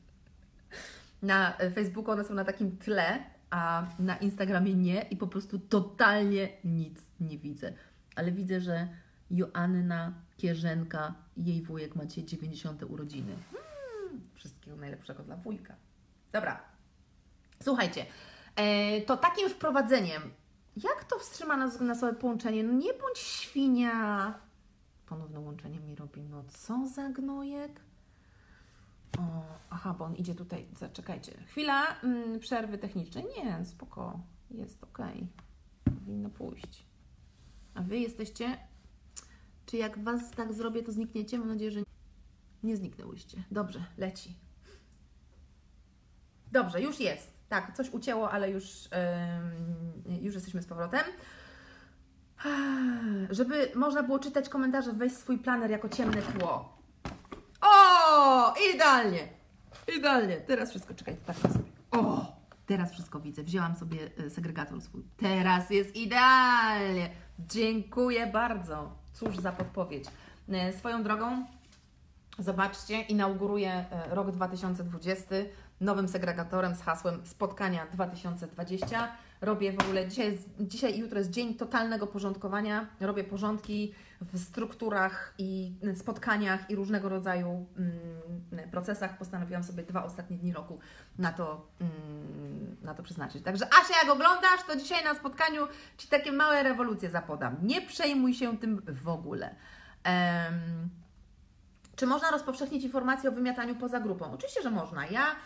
Na 1.23 1.53
Facebooku 1.75 2.11
one 2.11 2.25
są 2.25 2.35
na 2.35 2.45
takim 2.45 2.77
tle, 2.77 3.19
a 3.51 3.87
na 3.99 4.17
Instagramie 4.17 4.75
nie 4.75 5.03
i 5.03 5.17
po 5.17 5.27
prostu 5.27 5.59
totalnie 5.59 6.49
nic 6.65 7.01
nie 7.21 7.39
widzę. 7.39 7.73
Ale 8.17 8.33
widzę, 8.33 8.61
że 8.61 8.89
Joanna 9.31 10.13
Kierzenka, 10.37 11.15
jej 11.37 11.63
wujek 11.63 11.97
ma 11.97 12.07
dzisiaj 12.07 12.25
90. 12.25 12.83
urodziny. 12.83 13.37
Hmm, 13.53 14.21
wszystkiego 14.35 14.77
najlepszego 14.77 15.23
dla 15.23 15.37
wujka. 15.37 15.75
Dobra, 16.33 16.70
słuchajcie, 17.63 18.07
e, 18.57 19.01
to 19.01 19.17
takim 19.17 19.49
wprowadzeniem, 19.49 20.23
jak 20.77 21.05
to 21.05 21.19
wstrzyma 21.19 21.57
nas 21.57 21.81
na 21.81 21.95
sobie 21.95 22.13
połączenie? 22.13 22.65
No 22.65 22.73
nie 22.73 22.93
bądź 22.93 23.19
świnia. 23.19 24.35
Ponowne 25.07 25.41
łączenie 25.41 25.81
mi 25.81 25.95
robi, 25.95 26.23
no 26.23 26.45
co 26.49 26.87
za 26.87 27.09
gnojek? 27.09 27.81
O, 29.19 29.43
aha, 29.71 29.95
bo 29.99 30.05
on 30.05 30.17
idzie 30.17 30.35
tutaj, 30.35 30.67
zaczekajcie. 30.79 31.33
Chwila 31.47 32.01
mm, 32.01 32.41
przerwy 32.41 32.79
technicznej. 32.79 33.25
Nie, 33.37 33.65
spoko, 33.65 34.21
jest 34.51 34.85
ok. 34.85 34.99
Powinno 35.85 36.31
pójść. 36.31 36.87
A 37.75 37.83
Wy 37.83 37.99
jesteście 37.99 38.59
czy 39.71 39.77
jak 39.77 40.05
Was 40.05 40.31
tak 40.31 40.53
zrobię, 40.53 40.83
to 40.83 40.93
znikniecie? 40.93 41.39
Mam 41.39 41.49
nadzieję, 41.49 41.71
że 41.71 41.81
nie 42.63 42.77
zniknęłyście. 42.77 43.45
Dobrze, 43.51 43.85
leci. 43.99 44.37
Dobrze, 46.53 46.83
już 46.83 47.01
jest. 47.01 47.40
Tak, 47.51 47.77
coś 47.77 47.91
ucięło, 47.91 48.31
ale 48.31 48.51
już, 48.51 48.65
już 50.21 50.35
jesteśmy 50.35 50.63
z 50.63 50.67
powrotem. 50.67 51.01
Żeby 53.31 53.73
można 53.75 54.03
było 54.03 54.19
czytać 54.19 54.49
komentarze, 54.49 54.93
weź 54.93 55.13
swój 55.13 55.39
planer 55.39 55.71
jako 55.71 55.89
ciemne 55.89 56.23
tło. 56.23 56.79
O, 57.61 58.55
idealnie. 58.75 59.29
Idealnie. 59.99 60.37
Teraz 60.37 60.71
wszystko, 60.71 60.95
czekaj, 60.95 61.17
tak 61.27 61.37
sobie. 61.37 61.71
O, 61.91 62.27
teraz 62.67 62.93
wszystko 62.93 63.21
widzę. 63.21 63.43
Wzięłam 63.43 63.77
sobie 63.77 63.99
e, 64.27 64.31
segregator 64.31 64.81
swój. 64.81 65.03
Teraz 65.17 65.71
jest 65.71 65.97
idealnie. 65.97 67.11
Dziękuję 67.39 68.27
bardzo. 68.27 68.93
Cóż 69.13 69.37
za 69.37 69.53
podpowiedź. 69.53 70.05
E, 70.49 70.73
swoją 70.73 71.03
drogą, 71.03 71.47
zobaczcie, 72.39 73.01
inauguruję 73.01 73.73
e, 73.73 74.15
rok 74.15 74.31
2020 74.31 75.35
nowym 75.81 76.09
segregatorem 76.09 76.75
z 76.75 76.83
hasłem 76.83 77.27
Spotkania 77.27 77.87
2020. 77.93 79.09
Robię 79.41 79.73
w 79.73 79.83
ogóle, 79.83 80.09
dzisiaj, 80.09 80.39
dzisiaj 80.61 80.97
i 80.97 80.99
jutro 80.99 81.19
jest 81.19 81.31
dzień 81.31 81.55
totalnego 81.55 82.07
porządkowania. 82.07 82.87
Robię 83.01 83.25
porządki 83.25 83.95
w 84.21 84.39
strukturach 84.39 85.35
i 85.39 85.73
spotkaniach 85.95 86.71
i 86.71 86.77
różnego 86.77 87.09
rodzaju 87.09 87.67
mm, 87.77 88.71
procesach. 88.71 89.19
Postanowiłam 89.19 89.65
sobie 89.65 89.83
dwa 89.83 90.05
ostatnie 90.05 90.37
dni 90.37 90.53
roku 90.53 90.79
na 91.19 91.33
to, 91.33 91.67
mm, 91.81 92.77
na 92.83 92.95
to 92.95 93.03
przeznaczyć. 93.03 93.45
Także 93.45 93.65
Asia, 93.65 93.95
jak 94.03 94.13
oglądasz, 94.13 94.63
to 94.67 94.77
dzisiaj 94.77 95.05
na 95.05 95.15
spotkaniu 95.15 95.67
Ci 95.97 96.09
takie 96.09 96.33
małe 96.33 96.63
rewolucje 96.63 97.11
zapodam. 97.11 97.57
Nie 97.63 97.83
przejmuj 97.83 98.35
się 98.35 98.59
tym 98.59 98.83
w 98.87 99.09
ogóle. 99.09 99.55
Um, 100.07 100.91
czy 101.97 102.07
można 102.07 102.31
rozpowszechnić 102.31 102.85
informacje 102.85 103.31
o 103.31 103.33
wymiataniu 103.33 103.75
poza 103.75 104.01
grupą? 104.01 104.33
Oczywiście, 104.33 104.63
że 104.63 104.71
można. 104.71 105.07
Ja 105.07 105.37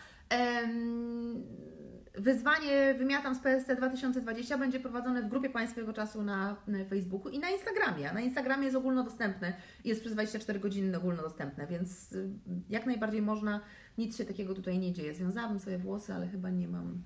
Wyzwanie 2.17 2.93
Wymiatam 2.97 3.35
z 3.35 3.39
PSC 3.39 3.75
2020 3.75 4.57
będzie 4.57 4.79
prowadzone 4.79 5.21
w 5.21 5.27
grupie 5.27 5.49
Państwowego 5.49 5.93
Czasu 5.93 6.23
na 6.23 6.55
Facebooku 6.89 7.29
i 7.29 7.39
na 7.39 7.49
Instagramie. 7.49 8.13
Na 8.13 8.21
Instagramie 8.21 8.63
jest 8.65 8.77
ogólnodostępne, 8.77 9.53
jest 9.83 10.01
przez 10.01 10.13
24 10.13 10.59
godziny 10.59 10.97
ogólnodostępne, 10.97 11.67
więc 11.67 12.11
y, 12.11 12.29
jak 12.69 12.85
najbardziej 12.85 13.21
można, 13.21 13.61
nic 13.97 14.17
się 14.17 14.25
takiego 14.25 14.53
tutaj 14.53 14.79
nie 14.79 14.93
dzieje. 14.93 15.13
Związałabym 15.13 15.59
sobie 15.59 15.77
włosy, 15.77 16.13
ale 16.13 16.27
chyba 16.27 16.49
nie 16.49 16.67
mam, 16.67 17.03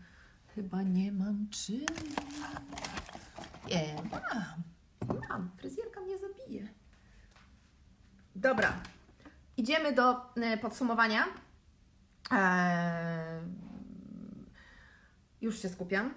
chyba 0.56 0.84
nie 0.84 1.12
mam 1.12 1.48
czym. 1.50 1.86
Nie, 3.70 3.96
mam, 4.12 5.20
mam, 5.30 5.50
fryzjerka 5.58 6.02
mnie 6.02 6.18
zabije. 6.18 6.68
Dobra, 8.36 8.74
idziemy 9.58 9.94
do 9.94 10.16
y, 10.54 10.58
podsumowania. 10.62 11.24
Eee 12.32 13.70
już 15.42 15.62
się 15.62 15.70
skupiam. 15.70 16.14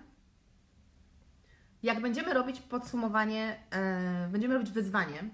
Jak 1.82 2.00
będziemy 2.00 2.34
robić 2.34 2.60
podsumowanie, 2.60 3.56
yy, 4.24 4.28
będziemy 4.28 4.54
robić 4.54 4.70
wyzwanie, 4.72 5.24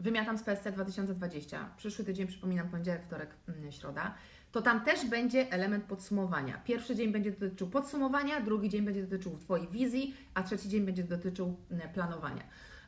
wymiatam 0.00 0.38
z 0.38 0.42
PSC 0.42 0.72
2020, 0.72 1.70
przyszły 1.76 2.04
tydzień, 2.04 2.26
przypominam, 2.26 2.68
poniedziałek, 2.68 3.02
wtorek, 3.02 3.30
yy, 3.62 3.72
środa, 3.72 4.14
to 4.52 4.62
tam 4.62 4.84
też 4.84 5.06
będzie 5.06 5.52
element 5.52 5.84
podsumowania. 5.84 6.58
Pierwszy 6.64 6.96
dzień 6.96 7.12
będzie 7.12 7.32
dotyczył 7.32 7.70
podsumowania, 7.70 8.40
drugi 8.40 8.68
dzień 8.68 8.84
będzie 8.84 9.02
dotyczył 9.02 9.38
Twojej 9.38 9.68
wizji, 9.68 10.14
a 10.34 10.42
trzeci 10.42 10.68
dzień 10.68 10.84
będzie 10.84 11.04
dotyczył 11.04 11.56
yy, 11.70 11.88
planowania. 11.94 12.42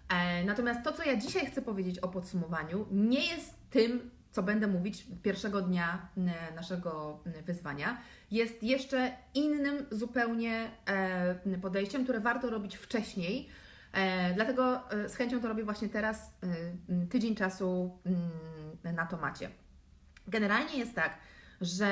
E, 0.09 0.45
natomiast 0.45 0.85
to, 0.85 0.93
co 0.93 1.05
ja 1.05 1.17
dzisiaj 1.17 1.47
chcę 1.47 1.62
powiedzieć 1.62 1.99
o 1.99 2.09
podsumowaniu, 2.09 2.87
nie 2.90 3.26
jest 3.26 3.55
tym, 3.71 4.11
co 4.30 4.42
będę 4.42 4.66
mówić 4.66 5.06
pierwszego 5.23 5.62
dnia 5.62 6.08
naszego 6.56 7.20
wyzwania, 7.47 7.99
jest 8.30 8.62
jeszcze 8.62 9.12
innym 9.35 9.87
zupełnie 9.90 10.70
e, 10.87 11.58
podejściem, 11.62 12.04
które 12.04 12.20
warto 12.20 12.50
robić 12.50 12.76
wcześniej. 12.76 13.49
E, 13.92 14.35
dlatego 14.35 14.90
e, 14.90 15.08
z 15.08 15.14
chęcią 15.14 15.40
to 15.40 15.49
robię 15.49 15.64
właśnie 15.64 15.88
teraz, 15.88 16.35
tydzień 17.11 17.35
czasu 17.35 17.99
mm, 18.06 18.97
na 18.97 19.06
to 19.06 19.16
macie. 19.16 19.50
Generalnie 20.28 20.78
jest 20.78 20.94
tak, 20.94 21.18
że 21.61 21.88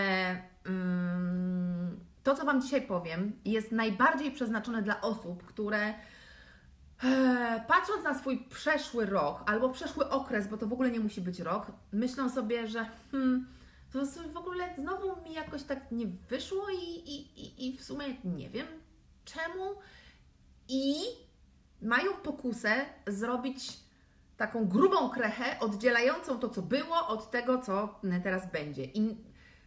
mm, 0.67 2.01
to, 2.23 2.35
co 2.35 2.45
Wam 2.45 2.63
dzisiaj 2.63 2.83
powiem, 2.83 3.33
jest 3.45 3.73
najbardziej 3.73 4.31
przeznaczone 4.31 4.83
dla 4.83 5.01
osób, 5.01 5.45
które 5.45 5.95
Patrząc 7.69 8.05
na 8.05 8.19
swój 8.19 8.39
przeszły 8.39 9.07
rok 9.07 9.43
albo 9.47 9.69
przeszły 9.69 10.11
okres, 10.11 10.49
bo 10.49 10.57
to 10.57 10.67
w 10.67 10.73
ogóle 10.73 10.91
nie 10.91 11.01
musi 11.01 11.21
być 11.21 11.41
rok, 11.41 11.67
myślą 11.93 12.31
sobie, 12.31 12.69
że 12.69 12.87
hmm, 13.11 13.47
to 13.93 14.07
w 14.33 14.37
ogóle 14.37 14.75
znowu 14.79 15.23
mi 15.23 15.33
jakoś 15.33 15.63
tak 15.63 15.93
nie 15.93 16.07
wyszło 16.07 16.71
i, 16.71 16.85
i, 16.85 17.41
i, 17.45 17.69
i 17.69 17.77
w 17.77 17.85
sumie 17.85 18.05
nie 18.25 18.51
wiem 18.51 18.67
czemu. 19.25 19.75
I 20.69 20.95
mają 21.83 22.13
pokusę 22.13 22.87
zrobić 23.07 23.73
taką 24.37 24.69
grubą 24.69 25.11
krechę 25.11 25.61
oddzielającą 25.61 26.39
to, 26.39 26.49
co 26.49 26.63
było, 26.63 27.09
od 27.09 27.31
tego, 27.31 27.59
co 27.59 28.01
teraz 28.23 28.53
będzie. 28.53 28.85
I 28.85 29.17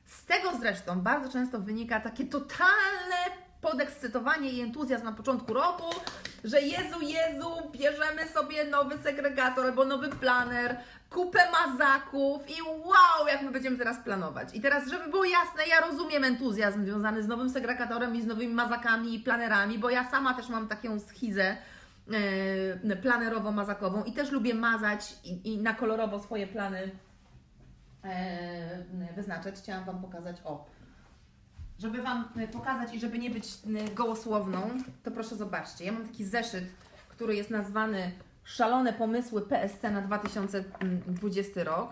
z 0.05 0.25
tego 0.25 0.57
zresztą 0.59 1.01
bardzo 1.01 1.31
często 1.31 1.59
wynika 1.59 1.99
takie 1.99 2.25
totalne 2.25 3.15
podekscytowanie 3.61 4.49
i 4.49 4.61
entuzjazm 4.61 5.05
na 5.05 5.11
początku 5.11 5.53
roku, 5.53 5.95
że 6.43 6.61
Jezu, 6.61 7.01
Jezu, 7.01 7.49
bierzemy 7.71 8.27
sobie 8.33 8.65
nowy 8.65 8.97
segregator 8.97 9.65
albo 9.65 9.85
nowy 9.85 10.09
planer, 10.09 10.77
kupę 11.09 11.39
mazaków 11.51 12.49
i 12.49 12.61
wow, 12.61 13.27
jak 13.27 13.41
my 13.41 13.51
będziemy 13.51 13.77
teraz 13.77 13.97
planować. 13.97 14.55
I 14.55 14.61
teraz, 14.61 14.87
żeby 14.87 15.07
było 15.07 15.25
jasne, 15.25 15.67
ja 15.67 15.79
rozumiem 15.79 16.23
entuzjazm 16.23 16.83
związany 16.85 17.23
z 17.23 17.27
nowym 17.27 17.49
segregatorem 17.49 18.15
i 18.15 18.21
z 18.21 18.25
nowymi 18.25 18.53
mazakami 18.53 19.15
i 19.15 19.19
planerami, 19.19 19.79
bo 19.79 19.89
ja 19.89 20.09
sama 20.11 20.33
też 20.33 20.49
mam 20.49 20.67
taką 20.67 20.99
schizę 20.99 21.57
yy, 22.07 22.95
planerowo-mazakową 22.95 24.05
i 24.05 24.13
też 24.13 24.31
lubię 24.31 24.53
mazać 24.53 25.15
i, 25.23 25.53
i 25.53 25.57
na 25.57 25.73
kolorowo 25.73 26.19
swoje 26.19 26.47
plany 26.47 26.91
yy, 28.03 28.09
wyznaczać. 29.15 29.55
Chciałam 29.55 29.85
Wam 29.85 30.01
pokazać, 30.01 30.37
o, 30.43 30.65
żeby 31.79 32.01
Wam 32.01 32.29
pokazać 32.51 32.93
i 32.93 32.99
żeby 32.99 33.19
nie 33.19 33.29
być 33.29 33.47
gołosłowną, 33.95 34.69
to 35.03 35.11
proszę 35.11 35.35
zobaczcie, 35.35 35.85
ja 35.85 35.91
mam 35.91 36.07
taki 36.07 36.25
zeszyt, 36.25 36.65
który 37.09 37.35
jest 37.35 37.49
nazwany 37.49 38.11
Szalone 38.43 38.93
pomysły 38.93 39.41
PSC 39.41 39.83
na 39.83 40.01
2020 40.01 41.63
rok. 41.63 41.89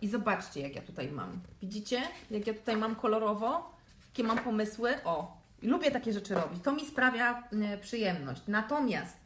I 0.00 0.08
zobaczcie, 0.08 0.60
jak 0.60 0.76
ja 0.76 0.82
tutaj 0.82 1.12
mam. 1.12 1.40
Widzicie, 1.60 2.02
jak 2.30 2.46
ja 2.46 2.54
tutaj 2.54 2.76
mam 2.76 2.94
kolorowo? 2.94 3.76
Jakie 4.08 4.24
mam 4.24 4.38
pomysły? 4.38 5.04
O, 5.04 5.36
lubię 5.62 5.90
takie 5.90 6.12
rzeczy 6.12 6.34
robić. 6.34 6.62
To 6.62 6.72
mi 6.72 6.86
sprawia 6.86 7.42
przyjemność. 7.80 8.42
Natomiast 8.48 9.16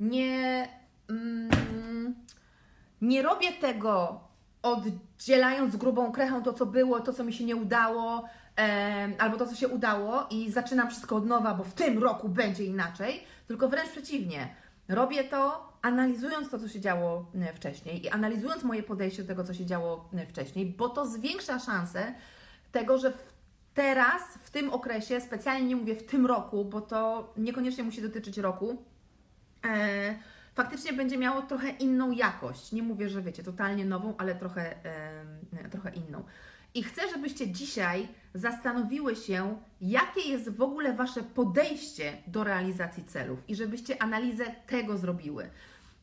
nie, 0.00 0.68
mm, 1.10 2.14
nie 3.00 3.22
robię 3.22 3.52
tego 3.52 4.20
oddzielając 4.62 5.76
grubą 5.76 6.12
krechą 6.12 6.42
to, 6.42 6.52
co 6.52 6.66
było, 6.66 7.00
to, 7.00 7.12
co 7.12 7.24
mi 7.24 7.32
się 7.32 7.44
nie 7.44 7.56
udało, 7.56 8.24
albo 9.18 9.36
to, 9.36 9.46
co 9.46 9.54
się 9.54 9.68
udało 9.68 10.26
i 10.30 10.52
zaczynam 10.52 10.90
wszystko 10.90 11.16
od 11.16 11.26
nowa, 11.26 11.54
bo 11.54 11.64
w 11.64 11.74
tym 11.74 12.02
roku 12.02 12.28
będzie 12.28 12.64
inaczej, 12.64 13.22
tylko 13.48 13.68
wręcz 13.68 13.90
przeciwnie. 13.90 14.54
Robię 14.88 15.24
to 15.24 15.72
analizując 15.82 16.50
to, 16.50 16.58
co 16.58 16.68
się 16.68 16.80
działo 16.80 17.26
wcześniej 17.54 18.04
i 18.04 18.08
analizując 18.08 18.64
moje 18.64 18.82
podejście 18.82 19.22
do 19.22 19.28
tego, 19.28 19.44
co 19.44 19.54
się 19.54 19.66
działo 19.66 20.08
wcześniej, 20.28 20.66
bo 20.66 20.88
to 20.88 21.06
zwiększa 21.06 21.58
szanse 21.58 22.14
tego, 22.72 22.98
że 22.98 23.12
teraz, 23.74 24.22
w 24.42 24.50
tym 24.50 24.72
okresie, 24.72 25.20
specjalnie 25.20 25.66
nie 25.66 25.76
mówię 25.76 25.94
w 25.94 26.06
tym 26.06 26.26
roku, 26.26 26.64
bo 26.64 26.80
to 26.80 27.32
niekoniecznie 27.36 27.84
musi 27.84 28.02
dotyczyć 28.02 28.38
roku, 28.38 28.82
e, 29.64 30.14
faktycznie 30.54 30.92
będzie 30.92 31.18
miało 31.18 31.42
trochę 31.42 31.70
inną 31.70 32.10
jakość. 32.10 32.72
Nie 32.72 32.82
mówię, 32.82 33.08
że 33.08 33.22
wiecie, 33.22 33.42
totalnie 33.42 33.84
nową, 33.84 34.14
ale 34.18 34.34
trochę, 34.34 34.84
e, 34.84 35.68
trochę 35.70 35.90
inną. 35.90 36.24
I 36.74 36.82
chcę, 36.82 37.02
żebyście 37.14 37.50
dzisiaj 37.50 38.08
zastanowiły 38.34 39.16
się, 39.16 39.56
jakie 39.80 40.20
jest 40.20 40.56
w 40.56 40.62
ogóle 40.62 40.92
Wasze 40.92 41.22
podejście 41.22 42.12
do 42.26 42.44
realizacji 42.44 43.04
celów 43.04 43.48
i 43.48 43.56
żebyście 43.56 44.02
analizę 44.02 44.44
tego 44.66 44.96
zrobiły. 44.96 45.50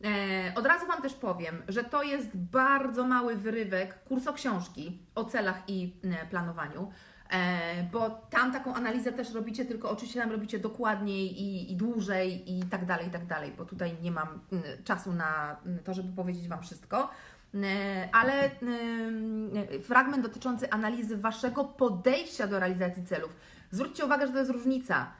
E, 0.03 0.55
od 0.55 0.65
razu 0.65 0.87
Wam 0.87 1.01
też 1.01 1.13
powiem, 1.13 1.63
że 1.67 1.83
to 1.83 2.03
jest 2.03 2.37
bardzo 2.37 3.07
mały 3.07 3.35
wyrywek 3.35 4.03
kurso 4.03 4.33
książki 4.33 4.99
o 5.15 5.25
celach 5.25 5.63
i 5.67 5.93
e, 6.03 6.27
planowaniu, 6.27 6.91
e, 7.29 7.83
bo 7.83 8.09
tam 8.09 8.53
taką 8.53 8.75
analizę 8.75 9.11
też 9.11 9.33
robicie, 9.33 9.65
tylko 9.65 9.89
oczywiście 9.89 10.19
tam 10.19 10.31
robicie 10.31 10.59
dokładniej 10.59 11.41
i, 11.41 11.71
i 11.71 11.75
dłużej 11.75 12.57
i 12.57 12.63
tak 12.63 12.85
dalej, 12.85 13.07
i 13.07 13.11
tak 13.11 13.25
dalej, 13.25 13.51
bo 13.57 13.65
tutaj 13.65 13.95
nie 14.01 14.11
mam 14.11 14.39
czasu 14.83 15.13
na 15.13 15.57
to, 15.83 15.93
żeby 15.93 16.15
powiedzieć 16.15 16.47
Wam 16.47 16.61
wszystko. 16.61 17.09
E, 17.55 18.09
ale 18.11 18.43
e, 18.43 19.79
fragment 19.79 20.23
dotyczący 20.23 20.69
analizy 20.69 21.17
Waszego 21.17 21.63
podejścia 21.63 22.47
do 22.47 22.59
realizacji 22.59 23.05
celów. 23.05 23.35
Zwróćcie 23.71 24.05
uwagę, 24.05 24.27
że 24.27 24.33
to 24.33 24.39
jest 24.39 24.51
różnica. 24.51 25.11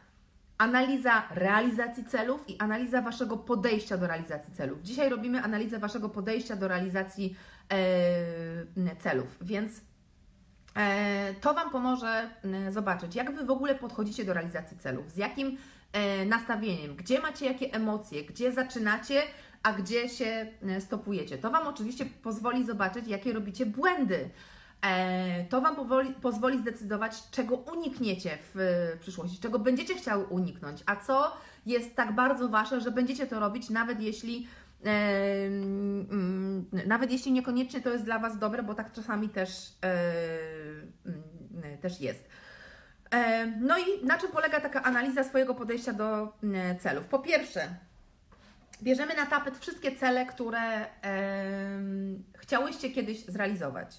Analiza 0.58 1.24
realizacji 1.32 2.06
celów 2.06 2.50
i 2.50 2.60
analiza 2.60 3.02
Waszego 3.02 3.38
podejścia 3.38 3.98
do 3.98 4.08
realizacji 4.08 4.54
celów. 4.54 4.82
Dzisiaj 4.82 5.10
robimy 5.10 5.44
analizę 5.44 5.80
Waszego 5.80 6.10
podejścia 6.10 6.56
do 6.56 6.68
realizacji 6.68 7.36
e, 7.72 8.96
celów, 9.00 9.38
więc 9.42 9.82
to 11.42 11.54
Wam 11.54 11.70
pomoże 11.72 12.30
zobaczyć, 12.70 13.16
jak 13.16 13.36
Wy 13.36 13.46
w 13.46 13.52
ogóle 13.52 13.76
podchodzicie 13.76 14.26
do 14.26 14.34
realizacji 14.34 14.78
celów, 14.78 15.12
z 15.12 15.18
jakim 15.18 15.58
nastawieniem, 16.26 16.96
gdzie 16.96 17.20
macie 17.20 17.46
jakie 17.46 17.74
emocje, 17.74 18.24
gdzie 18.24 18.52
zaczynacie, 18.52 19.22
a 19.64 19.74
gdzie 19.74 20.10
się 20.10 20.48
e, 20.68 20.82
stopujecie. 20.82 21.38
To 21.38 21.52
Wam 21.52 21.68
oczywiście 21.68 22.06
pozwoli 22.06 22.66
zobaczyć, 22.66 23.08
jakie 23.08 23.34
robicie 23.34 23.66
błędy. 23.66 24.30
E, 24.82 25.46
to 25.46 25.62
Wam 25.62 25.76
pozwoli 26.22 26.60
zdecydować, 26.60 27.30
czego 27.32 27.56
unikniecie 27.56 28.38
w 28.54 28.98
przyszłości, 29.00 29.40
czego 29.40 29.60
będziecie 29.60 29.96
chciały 29.96 30.26
uniknąć, 30.26 30.84
a 30.86 30.96
co 30.96 31.38
jest 31.66 31.96
tak 31.96 32.16
bardzo 32.16 32.50
Wasze, 32.50 32.82
że 32.82 32.92
będziecie 32.92 33.28
to 33.28 33.40
robić, 33.40 33.70
nawet 33.70 34.02
jeśli 34.02 34.48
e, 34.86 34.90
mm, 35.46 36.66
nawet 36.86 37.12
jeśli 37.12 37.32
niekoniecznie 37.32 37.82
to 37.82 37.90
jest 37.90 38.04
dla 38.04 38.20
Was 38.20 38.38
dobre, 38.38 38.64
bo 38.64 38.76
tak 38.76 38.92
czasami 38.92 39.30
też, 39.30 39.74
mm, 39.82 41.78
też 41.82 42.02
jest. 42.02 42.30
No 43.62 43.78
i 43.78 44.06
na 44.06 44.18
czym 44.18 44.32
polega 44.32 44.62
taka 44.62 44.84
analiza 44.84 45.24
swojego 45.24 45.56
podejścia 45.56 45.94
do 45.94 46.34
celów? 46.80 47.08
Po 47.08 47.20
pierwsze, 47.20 47.76
bierzemy 48.84 49.16
na 49.16 49.26
tapet 49.26 49.58
wszystkie 49.58 49.96
cele, 49.96 50.26
które 50.26 50.60
um, 50.80 52.24
chciałyście 52.38 52.90
kiedyś 52.90 53.26
zrealizować. 53.26 53.98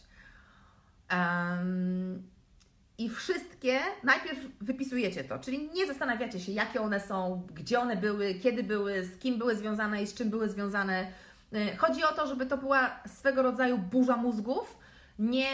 I 2.99 3.09
wszystkie 3.11 3.81
najpierw 4.03 4.39
wypisujecie 4.61 5.25
to, 5.25 5.39
czyli 5.39 5.71
nie 5.75 5.87
zastanawiacie 5.87 6.41
się, 6.41 6.53
jakie 6.53 6.81
one 6.81 7.01
są, 7.01 7.47
gdzie 7.55 7.81
one 7.81 7.97
były, 7.97 8.35
kiedy 8.35 8.63
były, 8.63 9.05
z 9.05 9.19
kim 9.19 9.39
były 9.39 9.57
związane 9.57 10.03
i 10.03 10.07
z 10.07 10.15
czym 10.15 10.31
były 10.31 10.49
związane. 10.49 11.07
E, 11.53 11.77
chodzi 11.77 12.05
o 12.05 12.13
to, 12.13 12.27
żeby 12.27 12.47
to 12.47 12.59
była 12.59 13.01
swego 13.07 13.43
rodzaju 13.43 13.79
burza 13.79 14.17
mózgów, 14.17 14.79
nie 15.21 15.49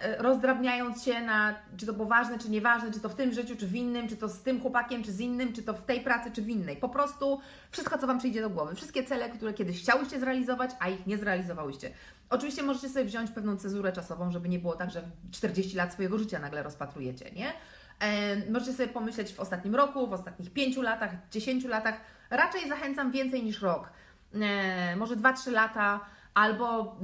e, 0.00 0.22
rozdrabniając 0.22 1.04
się 1.04 1.20
na 1.20 1.54
czy 1.76 1.86
to 1.86 1.92
było 1.92 2.08
ważne, 2.08 2.38
czy 2.38 2.50
nieważne, 2.50 2.92
czy 2.92 3.00
to 3.00 3.08
w 3.08 3.14
tym 3.14 3.32
życiu, 3.32 3.56
czy 3.56 3.66
w 3.66 3.74
innym, 3.74 4.08
czy 4.08 4.16
to 4.16 4.28
z 4.28 4.42
tym 4.42 4.60
chłopakiem, 4.60 5.04
czy 5.04 5.12
z 5.12 5.20
innym, 5.20 5.52
czy 5.52 5.62
to 5.62 5.74
w 5.74 5.84
tej 5.84 6.00
pracy, 6.00 6.30
czy 6.30 6.42
w 6.42 6.48
innej. 6.48 6.76
Po 6.76 6.88
prostu 6.88 7.40
wszystko, 7.70 7.98
co 7.98 8.06
Wam 8.06 8.18
przyjdzie 8.18 8.40
do 8.40 8.50
głowy. 8.50 8.74
Wszystkie 8.74 9.04
cele, 9.04 9.30
które 9.30 9.54
kiedyś 9.54 9.80
chciałyście 9.80 10.20
zrealizować, 10.20 10.70
a 10.80 10.88
ich 10.88 11.06
nie 11.06 11.18
zrealizowałyście. 11.18 11.90
Oczywiście 12.30 12.62
możecie 12.62 12.88
sobie 12.88 13.04
wziąć 13.04 13.30
pewną 13.30 13.56
cezurę 13.56 13.92
czasową, 13.92 14.30
żeby 14.30 14.48
nie 14.48 14.58
było 14.58 14.76
tak, 14.76 14.90
że 14.90 15.02
40 15.30 15.76
lat 15.76 15.92
swojego 15.92 16.18
życia 16.18 16.38
nagle 16.38 16.62
rozpatrujecie, 16.62 17.30
nie? 17.30 17.52
E, 18.00 18.50
możecie 18.50 18.72
sobie 18.72 18.88
pomyśleć 18.88 19.32
w 19.32 19.40
ostatnim 19.40 19.74
roku, 19.74 20.06
w 20.06 20.12
ostatnich 20.12 20.52
5 20.52 20.76
latach, 20.76 21.10
10 21.30 21.64
latach. 21.64 22.00
Raczej 22.30 22.68
zachęcam 22.68 23.10
więcej 23.10 23.42
niż 23.42 23.62
rok. 23.62 23.90
E, 24.34 24.96
może 24.96 25.16
2-3 25.16 25.52
lata 25.52 26.00
albo 26.34 26.96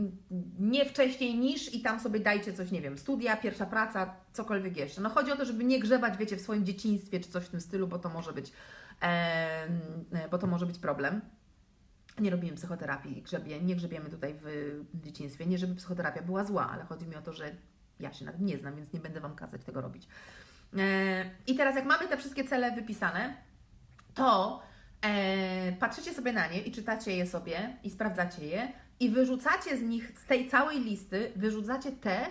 nie 0.58 0.84
wcześniej 0.84 1.38
niż 1.38 1.74
i 1.74 1.80
tam 1.80 2.00
sobie 2.00 2.20
dajcie 2.20 2.52
coś, 2.52 2.70
nie 2.70 2.80
wiem, 2.80 2.98
studia, 2.98 3.36
pierwsza 3.36 3.66
praca, 3.66 4.14
cokolwiek 4.32 4.76
jeszcze. 4.76 5.00
No 5.00 5.08
chodzi 5.08 5.32
o 5.32 5.36
to, 5.36 5.44
żeby 5.44 5.64
nie 5.64 5.80
grzebać, 5.80 6.16
wiecie, 6.16 6.36
w 6.36 6.40
swoim 6.40 6.66
dzieciństwie 6.66 7.20
czy 7.20 7.30
coś 7.30 7.44
w 7.44 7.48
tym 7.48 7.60
stylu, 7.60 7.88
bo 7.88 7.98
to 7.98 8.08
może 8.08 8.32
być, 8.32 8.52
e, 9.02 9.68
bo 10.30 10.38
to 10.38 10.46
może 10.46 10.66
być 10.66 10.78
problem. 10.78 11.20
Nie 12.18 12.30
robimy 12.30 12.56
psychoterapii, 12.56 13.22
grzebie, 13.22 13.60
nie 13.60 13.76
grzebiemy 13.76 14.10
tutaj 14.10 14.34
w 14.42 15.04
dzieciństwie. 15.04 15.46
Nie, 15.46 15.58
żeby 15.58 15.74
psychoterapia 15.74 16.22
była 16.22 16.44
zła, 16.44 16.70
ale 16.72 16.84
chodzi 16.84 17.06
mi 17.06 17.16
o 17.16 17.22
to, 17.22 17.32
że 17.32 17.50
ja 18.00 18.12
się 18.12 18.24
nawet 18.24 18.40
nie 18.40 18.58
znam, 18.58 18.76
więc 18.76 18.92
nie 18.92 19.00
będę 19.00 19.20
Wam 19.20 19.34
kazać 19.34 19.64
tego 19.64 19.80
robić. 19.80 20.08
E, 20.78 21.30
I 21.46 21.54
teraz, 21.54 21.76
jak 21.76 21.84
mamy 21.84 22.08
te 22.08 22.16
wszystkie 22.16 22.44
cele 22.44 22.72
wypisane, 22.72 23.36
to 24.14 24.62
e, 25.02 25.72
patrzycie 25.72 26.14
sobie 26.14 26.32
na 26.32 26.46
nie 26.46 26.60
i 26.60 26.72
czytacie 26.72 27.16
je 27.16 27.26
sobie 27.26 27.76
i 27.82 27.90
sprawdzacie 27.90 28.46
je 28.46 28.72
i 29.00 29.10
wyrzucacie 29.10 29.76
z 29.76 29.82
nich, 29.82 30.18
z 30.18 30.26
tej 30.26 30.48
całej 30.48 30.80
listy, 30.80 31.32
wyrzucacie 31.36 31.92
te, 31.92 32.26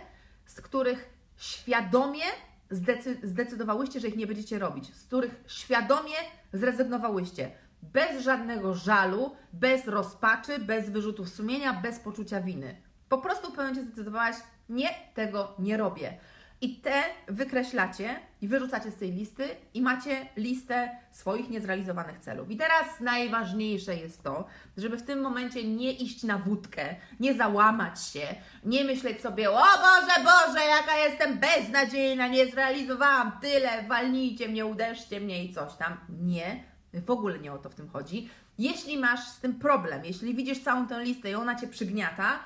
z 0.45 0.61
których 0.61 1.09
świadomie 1.37 2.23
zdecy 2.69 3.17
zdecydowałyście, 3.23 3.99
że 3.99 4.07
ich 4.07 4.15
nie 4.15 4.27
będziecie 4.27 4.59
robić, 4.59 4.95
z 4.95 5.03
których 5.03 5.43
świadomie 5.47 6.15
zrezygnowałyście. 6.53 7.51
Bez 7.81 8.23
żadnego 8.23 8.73
żalu, 8.73 9.35
bez 9.53 9.87
rozpaczy, 9.87 10.59
bez 10.59 10.89
wyrzutów 10.89 11.29
sumienia, 11.29 11.73
bez 11.73 11.99
poczucia 11.99 12.41
winy. 12.41 12.81
Po 13.09 13.17
prostu 13.17 13.51
w 13.51 13.55
pewnym 13.55 13.85
zdecydowałaś, 13.85 14.35
nie, 14.69 14.89
tego 15.13 15.55
nie 15.59 15.77
robię. 15.77 16.17
I 16.63 16.75
te 16.75 17.03
wykreślacie 17.27 18.19
i 18.41 18.47
wyrzucacie 18.47 18.91
z 18.91 18.95
tej 18.95 19.11
listy 19.11 19.49
i 19.73 19.81
macie 19.81 20.25
listę 20.37 20.97
swoich 21.11 21.49
niezrealizowanych 21.49 22.19
celów. 22.19 22.51
I 22.51 22.57
teraz 22.57 22.99
najważniejsze 22.99 23.95
jest 23.95 24.23
to, 24.23 24.45
żeby 24.77 24.97
w 24.97 25.03
tym 25.03 25.21
momencie 25.21 25.63
nie 25.63 25.91
iść 25.93 26.23
na 26.23 26.37
wódkę, 26.37 26.95
nie 27.19 27.33
załamać 27.33 28.03
się, 28.03 28.27
nie 28.65 28.83
myśleć 28.83 29.21
sobie, 29.21 29.51
o 29.51 29.53
Boże, 29.55 30.23
Boże, 30.23 30.65
jaka 30.65 30.97
jestem 30.97 31.39
beznadziejna, 31.39 32.27
nie 32.27 32.47
zrealizowałam 32.47 33.31
tyle, 33.41 33.83
walnijcie 33.87 34.49
mnie, 34.49 34.65
uderzcie 34.65 35.21
mnie 35.21 35.45
i 35.45 35.53
coś 35.53 35.75
tam. 35.75 35.97
Nie, 36.09 36.63
w 36.93 37.11
ogóle 37.11 37.39
nie 37.39 37.53
o 37.53 37.57
to 37.57 37.69
w 37.69 37.75
tym 37.75 37.89
chodzi. 37.89 38.29
Jeśli 38.57 38.97
masz 38.97 39.27
z 39.27 39.39
tym 39.39 39.59
problem, 39.59 40.05
jeśli 40.05 40.35
widzisz 40.35 40.63
całą 40.63 40.87
tę 40.87 41.03
listę 41.03 41.31
i 41.31 41.35
ona 41.35 41.55
Cię 41.55 41.67
przygniata, 41.67 42.39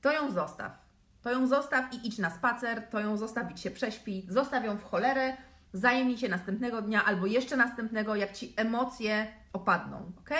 to 0.00 0.12
ją 0.12 0.30
zostaw 0.30 0.81
to 1.22 1.30
ją 1.30 1.46
zostaw 1.46 1.92
i 1.92 2.08
idź 2.08 2.18
na 2.18 2.30
spacer, 2.30 2.82
to 2.90 3.00
ją 3.00 3.16
zostaw 3.16 3.54
i 3.54 3.58
się 3.58 3.70
prześpi, 3.70 4.26
zostaw 4.28 4.64
ją 4.64 4.78
w 4.78 4.84
cholerę, 4.84 5.36
zajmij 5.72 6.18
się 6.18 6.28
następnego 6.28 6.82
dnia 6.82 7.04
albo 7.04 7.26
jeszcze 7.26 7.56
następnego, 7.56 8.16
jak 8.16 8.32
Ci 8.32 8.54
emocje 8.56 9.26
opadną, 9.52 10.12
ok? 10.20 10.30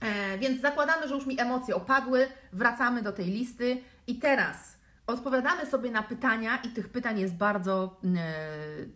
E, 0.00 0.38
więc 0.38 0.60
zakładamy, 0.60 1.08
że 1.08 1.14
już 1.14 1.26
mi 1.26 1.40
emocje 1.40 1.74
opadły, 1.74 2.28
wracamy 2.52 3.02
do 3.02 3.12
tej 3.12 3.26
listy 3.26 3.82
i 4.06 4.18
teraz 4.18 4.80
odpowiadamy 5.06 5.66
sobie 5.66 5.90
na 5.90 6.02
pytania 6.02 6.56
i 6.56 6.68
tych 6.68 6.88
pytań 6.88 7.20
jest 7.20 7.34
bardzo 7.34 8.00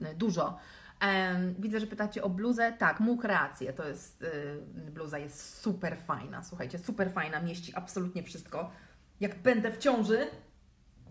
e, 0.02 0.14
dużo. 0.14 0.58
E, 1.02 1.38
widzę, 1.58 1.80
że 1.80 1.86
pytacie 1.86 2.22
o 2.22 2.30
bluzę. 2.30 2.72
Tak, 2.72 3.00
mu 3.00 3.16
kreację. 3.16 3.72
To 3.72 3.88
jest, 3.88 4.22
e, 4.22 4.90
bluza 4.90 5.18
jest 5.18 5.62
super 5.62 5.96
fajna. 5.98 6.42
Słuchajcie, 6.42 6.78
super 6.78 7.12
fajna, 7.12 7.40
mieści 7.40 7.74
absolutnie 7.74 8.22
wszystko 8.22 8.70
jak 9.20 9.42
będę 9.42 9.72
w 9.72 9.78
ciąży, 9.78 10.26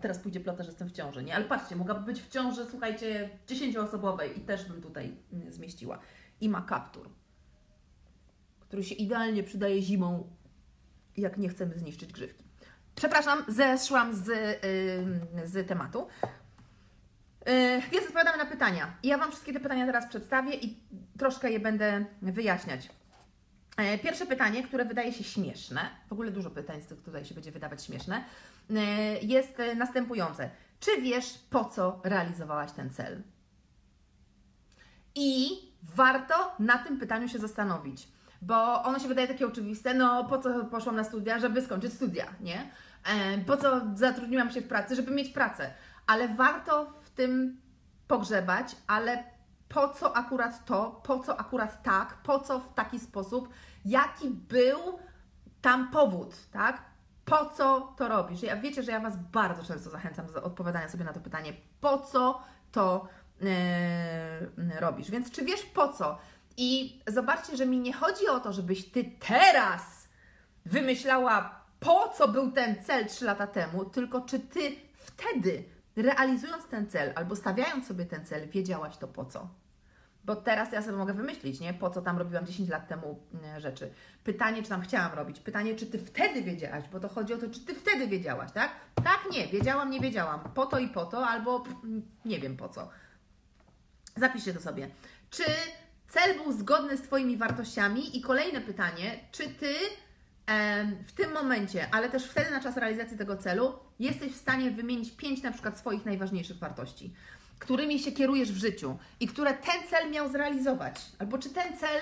teraz 0.02 0.20
pójdzie 0.20 0.40
plota, 0.40 0.64
że 0.64 0.70
jestem 0.70 0.88
w 0.88 0.92
ciąży, 0.92 1.24
nie? 1.24 1.36
Ale 1.36 1.46
patrzcie, 1.46 1.76
mogłaby 1.76 2.06
być 2.06 2.22
w 2.22 2.30
ciąży, 2.30 2.66
słuchajcie, 2.70 3.30
dziesięcioosobowej 3.48 4.40
i 4.40 4.42
też 4.42 4.66
bym 4.66 4.82
tutaj 4.82 5.16
mm, 5.34 5.52
zmieściła. 5.52 6.00
I 6.42 6.50
ma 6.50 6.62
kaptur, 6.62 7.10
który 8.60 8.84
się 8.84 8.96
idealnie 8.96 9.44
przydaje 9.44 9.82
zimą, 9.82 10.30
jak 11.18 11.38
nie 11.38 11.50
chcemy 11.50 11.78
zniszczyć 11.78 12.14
grzywki. 12.14 12.44
Przepraszam, 12.96 13.44
zeszłam 13.48 14.16
z, 14.16 14.28
yy, 14.28 15.48
z 15.48 15.68
tematu. 15.68 16.08
Yy, 17.46 17.82
więc 17.92 18.06
odpowiadamy 18.06 18.38
na 18.38 18.46
pytania. 18.46 18.98
I 19.04 19.08
ja 19.08 19.18
Wam 19.18 19.32
wszystkie 19.32 19.54
te 19.54 19.60
pytania 19.60 19.86
teraz 19.86 20.08
przedstawię 20.08 20.56
i 20.56 20.78
troszkę 21.18 21.52
je 21.52 21.60
będę 21.60 22.06
wyjaśniać. 22.22 22.90
E, 23.78 23.98
pierwsze 23.98 24.26
pytanie, 24.26 24.64
które 24.64 24.86
wydaje 24.86 25.14
się 25.14 25.24
śmieszne, 25.24 25.82
w 26.10 26.14
ogóle 26.14 26.32
dużo 26.32 26.50
pytań 26.50 26.82
z 26.82 26.86
tych 26.86 27.02
tutaj 27.02 27.26
się 27.26 27.36
będzie 27.36 27.52
wydawać 27.52 27.84
śmieszne, 27.84 28.24
e, 28.70 28.76
jest 29.22 29.62
następujące. 29.76 30.50
Czy 30.80 31.02
wiesz, 31.02 31.26
po 31.50 31.66
co 31.66 32.02
realizowałaś 32.04 32.72
ten 32.72 32.90
cel? 32.90 33.24
I 35.16 35.50
warto 35.96 36.56
na 36.60 36.78
tym 36.78 37.00
pytaniu 37.00 37.28
się 37.28 37.40
zastanowić, 37.40 38.08
bo 38.42 38.84
ono 38.84 39.00
się 39.00 39.08
wydaje 39.08 39.28
takie 39.28 39.48
oczywiste, 39.48 39.94
no 39.94 40.26
po 40.26 40.38
co 40.38 40.66
poszłam 40.66 40.96
na 40.96 41.04
studia, 41.04 41.40
żeby 41.40 41.62
skończyć 41.62 41.94
studia, 41.94 42.26
nie? 42.42 42.72
E, 43.06 43.38
po 43.38 43.58
co 43.58 43.82
zatrudniłam 43.96 44.52
się 44.52 44.62
w 44.62 44.68
pracy, 44.68 44.96
żeby 44.96 45.12
mieć 45.12 45.30
pracę? 45.30 45.74
Ale 46.08 46.28
warto 46.28 46.86
w 46.86 47.10
tym 47.10 47.62
pogrzebać, 48.08 48.76
ale 48.88 49.24
po 49.74 49.90
co 49.90 50.16
akurat 50.18 50.66
to, 50.66 51.02
po 51.04 51.20
co 51.20 51.40
akurat 51.40 51.84
tak, 51.84 52.18
po 52.24 52.40
co 52.40 52.60
w 52.60 52.74
taki 52.74 53.00
sposób, 53.00 53.50
jaki 53.86 54.30
był 54.30 54.80
tam 55.62 55.92
powód, 55.92 56.36
tak? 56.52 56.82
Po 57.26 57.46
co 57.46 57.94
to 57.98 58.08
robisz? 58.08 58.44
Ja 58.44 58.56
wiecie, 58.56 58.84
że 58.84 58.92
ja 58.92 59.00
Was 59.00 59.18
bardzo 59.18 59.64
często 59.64 59.90
zachęcam 59.90 60.34
do 60.34 60.44
odpowiadania 60.44 60.90
sobie 60.90 61.04
na 61.06 61.14
to 61.14 61.20
pytanie, 61.20 61.54
po 61.82 61.98
co 61.98 62.42
to 62.72 63.08
yy, 63.42 64.80
robisz? 64.80 65.12
Więc 65.12 65.32
czy 65.32 65.46
wiesz 65.46 65.64
po 65.64 65.94
co? 65.94 66.18
I 66.58 67.02
zobaczcie, 67.08 67.58
że 67.58 67.66
mi 67.66 67.80
nie 67.80 67.94
chodzi 67.94 68.28
o 68.28 68.40
to, 68.40 68.54
żebyś 68.54 68.92
Ty 68.92 69.12
teraz 69.28 70.08
wymyślała, 70.66 71.62
po 71.80 72.10
co 72.10 72.28
był 72.28 72.52
ten 72.52 72.84
cel 72.84 73.06
3 73.08 73.26
lata 73.26 73.48
temu, 73.48 73.86
tylko 73.86 74.22
czy 74.22 74.40
Ty 74.40 74.76
wtedy, 74.94 75.64
realizując 75.96 76.68
ten 76.68 76.90
cel 76.90 77.14
albo 77.16 77.36
stawiając 77.36 77.88
sobie 77.88 78.06
ten 78.06 78.26
cel, 78.26 78.50
wiedziałaś 78.50 78.98
to 78.98 79.08
po 79.08 79.26
co? 79.26 79.63
Bo 80.24 80.36
teraz 80.36 80.72
ja 80.72 80.82
sobie 80.82 80.98
mogę 80.98 81.14
wymyślić, 81.14 81.60
nie? 81.60 81.74
Po 81.74 81.90
co 81.90 82.02
tam 82.02 82.18
robiłam 82.18 82.46
10 82.46 82.70
lat 82.70 82.88
temu 82.88 83.20
mm, 83.34 83.60
rzeczy. 83.60 83.94
Pytanie, 84.24 84.64
czy 84.64 84.70
tam 84.70 84.82
chciałam 84.82 85.14
robić. 85.14 85.40
Pytanie, 85.40 85.76
czy 85.76 85.86
Ty 85.86 86.00
wtedy 86.00 86.42
wiedziałaś, 86.42 86.84
bo 86.92 87.00
to 87.00 87.10
chodzi 87.10 87.34
o 87.34 87.38
to, 87.38 87.50
czy 87.50 87.60
Ty 87.60 87.76
wtedy 87.76 88.08
wiedziałaś, 88.08 88.52
tak? 88.52 88.72
Tak, 88.96 89.20
nie, 89.32 89.48
wiedziałam, 89.48 89.90
nie 89.90 90.00
wiedziałam. 90.00 90.40
Po 90.40 90.66
to 90.66 90.80
i 90.80 90.88
po 90.88 91.06
to, 91.06 91.28
albo 91.28 91.64
nie 92.26 92.40
wiem 92.40 92.58
po 92.58 92.70
co. 92.70 92.90
Zapiszcie 94.16 94.54
to 94.54 94.62
sobie. 94.62 94.90
Czy 95.30 95.44
cel 96.08 96.38
był 96.38 96.52
zgodny 96.52 96.98
z 96.98 97.02
Twoimi 97.02 97.38
wartościami? 97.38 98.18
I 98.18 98.22
kolejne 98.22 98.62
pytanie, 98.62 99.20
czy 99.32 99.50
Ty 99.50 99.74
w 101.08 101.12
tym 101.12 101.32
momencie, 101.34 101.88
ale 101.92 102.10
też 102.10 102.26
wtedy 102.26 102.52
na 102.52 102.60
czas 102.60 102.78
realizacji 102.78 103.18
tego 103.18 103.38
celu, 103.38 103.80
jesteś 104.00 104.32
w 104.34 104.38
stanie 104.38 104.72
wymienić 104.72 105.12
pięć 105.12 105.44
na 105.44 105.52
przykład 105.52 105.80
swoich 105.80 106.06
najważniejszych 106.06 106.58
wartości 106.58 107.14
którymi 107.64 108.00
się 108.00 108.12
kierujesz 108.12 108.52
w 108.52 108.58
życiu 108.58 108.98
i 109.20 109.28
które 109.28 109.54
ten 109.54 109.88
cel 109.90 110.12
miał 110.12 110.32
zrealizować, 110.32 111.02
albo 111.20 111.38
czy 111.38 111.50
ten 111.50 111.78
cel 111.78 112.02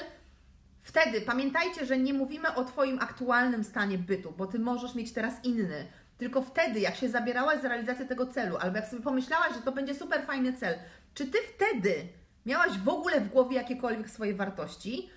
wtedy, 0.82 1.22
pamiętajcie, 1.22 1.86
że 1.86 1.98
nie 1.98 2.14
mówimy 2.14 2.56
o 2.56 2.66
Twoim 2.66 3.00
aktualnym 3.00 3.64
stanie 3.64 3.98
bytu, 3.98 4.34
bo 4.38 4.48
Ty 4.48 4.60
możesz 4.60 4.96
mieć 4.96 5.14
teraz 5.14 5.46
inny, 5.46 5.88
tylko 6.18 6.42
wtedy, 6.42 6.80
jak 6.80 6.96
się 6.96 7.10
zabierałaś 7.10 7.62
za 7.62 7.68
realizację 7.68 8.06
tego 8.06 8.26
celu, 8.28 8.58
albo 8.58 8.78
jak 8.78 8.88
sobie 8.88 9.04
pomyślałaś, 9.04 9.54
że 9.54 9.62
to 9.62 9.72
będzie 9.72 9.96
super 9.96 10.26
fajny 10.26 10.54
cel, 10.54 10.76
czy 11.14 11.26
Ty 11.26 11.38
wtedy 11.56 11.94
miałaś 12.46 12.78
w 12.78 12.90
ogóle 12.90 13.22
w 13.22 13.30
głowie 13.30 13.56
jakiekolwiek 13.56 14.10
swoje 14.10 14.34
wartości 14.34 15.10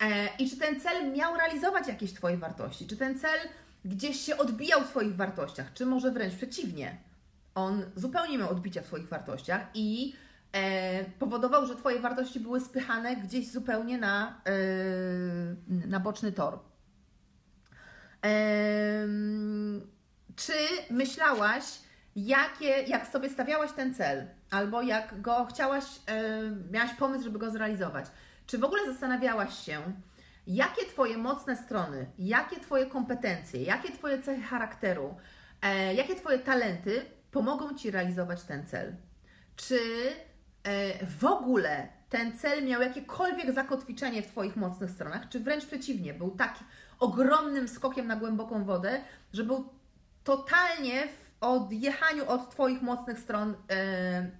e, 0.00 0.28
i 0.38 0.50
czy 0.50 0.56
ten 0.56 0.80
cel 0.80 1.12
miał 1.12 1.36
realizować 1.36 1.88
jakieś 1.88 2.12
Twoje 2.12 2.36
wartości, 2.36 2.86
czy 2.86 2.96
ten 2.96 3.18
cel 3.18 3.38
gdzieś 3.84 4.20
się 4.20 4.36
odbijał 4.36 4.80
w 4.80 4.90
Twoich 4.90 5.16
wartościach, 5.16 5.72
czy 5.74 5.86
może 5.86 6.10
wręcz 6.10 6.34
przeciwnie 6.34 6.96
on 7.56 7.84
zupełnie 7.94 8.38
miał 8.38 8.50
odbicia 8.50 8.82
w 8.82 8.84
Twoich 8.84 9.08
wartościach 9.08 9.60
i 9.74 10.14
e, 10.52 11.04
powodował, 11.04 11.66
że 11.66 11.76
Twoje 11.76 12.00
wartości 12.00 12.40
były 12.40 12.60
spychane 12.60 13.16
gdzieś 13.16 13.50
zupełnie 13.50 13.98
na, 13.98 14.40
e, 14.46 15.88
na 15.88 16.00
boczny 16.00 16.32
tor. 16.32 16.58
E, 18.24 19.08
czy 20.36 20.52
myślałaś, 20.90 21.64
jakie, 22.16 22.82
jak 22.82 23.06
sobie 23.06 23.30
stawiałaś 23.30 23.72
ten 23.72 23.94
cel, 23.94 24.26
albo 24.50 24.82
jak 24.82 25.20
go 25.20 25.46
chciałaś, 25.50 25.84
e, 26.06 26.40
miałaś 26.70 26.94
pomysł, 26.94 27.24
żeby 27.24 27.38
go 27.38 27.50
zrealizować? 27.50 28.06
Czy 28.46 28.58
w 28.58 28.64
ogóle 28.64 28.86
zastanawiałaś 28.86 29.58
się, 29.64 29.82
jakie 30.46 30.86
Twoje 30.86 31.18
mocne 31.18 31.56
strony, 31.56 32.06
jakie 32.18 32.60
Twoje 32.60 32.86
kompetencje, 32.86 33.62
jakie 33.62 33.92
Twoje 33.92 34.22
cechy 34.22 34.42
charakteru, 34.42 35.14
e, 35.62 35.94
jakie 35.94 36.14
Twoje 36.14 36.38
talenty 36.38 37.15
pomogą 37.36 37.74
Ci 37.74 37.90
realizować 37.90 38.42
ten 38.42 38.66
cel. 38.66 38.96
Czy 39.56 39.78
e, 40.62 41.06
w 41.06 41.24
ogóle 41.24 41.88
ten 42.08 42.38
cel 42.38 42.64
miał 42.64 42.82
jakiekolwiek 42.82 43.54
zakotwiczenie 43.54 44.22
w 44.22 44.26
Twoich 44.26 44.56
mocnych 44.56 44.90
stronach, 44.90 45.28
czy 45.28 45.40
wręcz 45.40 45.66
przeciwnie, 45.66 46.14
był 46.14 46.30
tak 46.30 46.58
ogromnym 47.00 47.68
skokiem 47.68 48.06
na 48.06 48.16
głęboką 48.16 48.64
wodę, 48.64 49.00
że 49.32 49.44
był 49.44 49.68
totalnie 50.24 51.06
w 51.06 51.36
odjechaniu 51.40 52.28
od 52.28 52.50
Twoich 52.50 52.82
mocnych 52.82 53.18
stron 53.18 53.50
yy, 53.50 53.76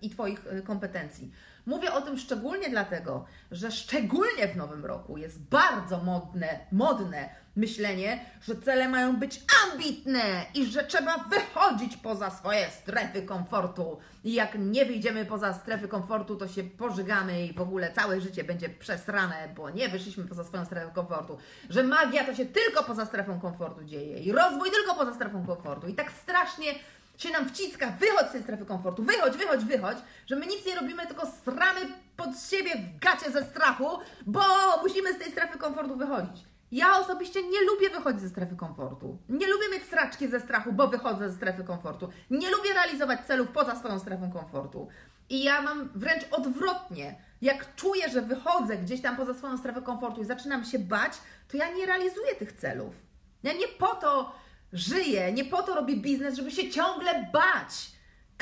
i 0.03 0.11
Twoich 0.11 0.47
e, 0.47 0.63
kompetencji. 0.63 1.33
Mówię 1.67 1.93
o 1.93 2.03
tym 2.03 2.19
szczególnie 2.19 2.71
dlatego, 2.71 3.25
że 3.51 3.71
szczególnie 3.71 4.49
w 4.49 4.57
nowym 4.57 4.85
roku 4.85 5.19
jest 5.19 5.43
bardzo 5.43 5.99
modne, 5.99 6.59
modne 6.73 7.29
myślenie, 7.57 8.25
że 8.43 8.57
cele 8.57 8.89
mają 8.89 9.17
być 9.17 9.41
ambitne 9.65 10.47
i 10.55 10.67
że 10.67 10.85
trzeba 10.85 11.19
wychodzić 11.19 11.97
poza 11.97 12.31
swoje 12.31 12.71
strefy 12.71 13.23
komfortu. 13.23 13.99
I 14.25 14.35
jak 14.35 14.55
nie 14.59 14.85
wyjdziemy 14.85 15.25
poza 15.25 15.55
strefy 15.55 15.89
komfortu, 15.89 16.37
to 16.37 16.49
się 16.49 16.65
pożygamy 16.65 17.47
i 17.47 17.53
w 17.53 17.61
ogóle 17.61 17.93
całe 17.93 18.21
życie 18.21 18.45
będzie 18.45 18.69
przesrane, 18.69 19.49
bo 19.57 19.71
nie 19.71 19.89
wyszliśmy 19.89 20.25
poza 20.25 20.45
swoją 20.45 20.65
strefę 20.65 20.91
komfortu. 20.95 21.39
Że 21.71 21.83
magia 21.83 22.25
to 22.25 22.35
się 22.35 22.47
tylko 22.47 22.85
poza 22.85 23.07
strefą 23.07 23.41
komfortu 23.41 23.85
dzieje 23.85 24.19
i 24.19 24.33
rozwój 24.33 24.71
tylko 24.71 24.95
poza 24.95 25.15
strefą 25.15 25.47
komfortu. 25.47 25.87
I 25.89 25.95
tak 25.95 26.13
strasznie 26.13 26.75
się 27.19 27.31
nam 27.31 27.49
wciska, 27.49 27.91
wychodź 28.01 28.29
z 28.29 28.33
tej 28.33 28.43
strefy 28.43 28.65
komfortu, 28.67 29.03
wychodź, 29.03 29.37
wychodź, 29.37 29.65
wychodź, 29.65 29.99
że 30.27 30.37
my 30.37 30.47
nic 30.47 30.67
nie 30.67 30.75
robimy, 30.75 31.07
tylko 31.07 31.27
stramy 31.27 31.81
pod 32.17 32.41
siebie 32.51 32.71
w 32.77 32.99
gacie 32.99 33.31
ze 33.31 33.45
strachu, 33.45 33.99
bo 34.27 34.41
musimy 34.83 35.15
z 35.15 35.19
tej 35.19 35.33
strefy 35.33 35.59
komfortu 35.59 35.97
wychodzić. 35.97 36.45
Ja 36.73 36.99
osobiście 36.99 37.43
nie 37.43 37.61
lubię 37.61 37.91
wychodzić 37.91 38.21
ze 38.21 38.29
strefy 38.29 38.57
komfortu. 38.57 39.19
Nie 39.29 39.47
lubię 39.47 39.69
mieć 39.73 39.83
straczki 39.83 40.29
ze 40.29 40.41
strachu, 40.41 40.73
bo 40.73 40.89
wychodzę 40.89 41.31
ze 41.31 41.37
strefy 41.37 41.65
komfortu. 41.65 42.09
Nie 42.31 42.51
lubię 42.51 42.73
realizować 42.75 43.27
celów 43.27 43.49
poza 43.49 43.77
swoją 43.77 43.99
strefą 43.99 44.31
komfortu. 44.31 44.89
I 45.29 45.45
ja 45.45 45.63
mam 45.63 45.89
wręcz 45.95 46.23
odwrotnie. 46.31 47.19
Jak 47.43 47.75
czuję, 47.75 48.09
że 48.09 48.23
wychodzę 48.23 48.77
gdzieś 48.77 49.03
tam 49.03 49.17
poza 49.17 49.35
swoją 49.35 49.59
strefę 49.59 49.83
komfortu 49.83 50.21
i 50.21 50.25
zaczynam 50.25 50.65
się 50.65 50.79
bać, 50.79 51.13
to 51.49 51.57
ja 51.57 51.71
nie 51.71 51.87
realizuję 51.87 52.35
tych 52.35 52.53
celów. 52.53 52.95
Ja 53.43 53.53
nie 53.53 53.69
po 53.69 53.95
to 53.95 54.33
żyję, 54.73 55.33
nie 55.33 55.45
po 55.45 55.63
to 55.63 55.75
robię 55.75 55.97
biznes, 55.97 56.35
żeby 56.37 56.51
się 56.51 56.71
ciągle 56.71 57.31
bać. 57.33 57.91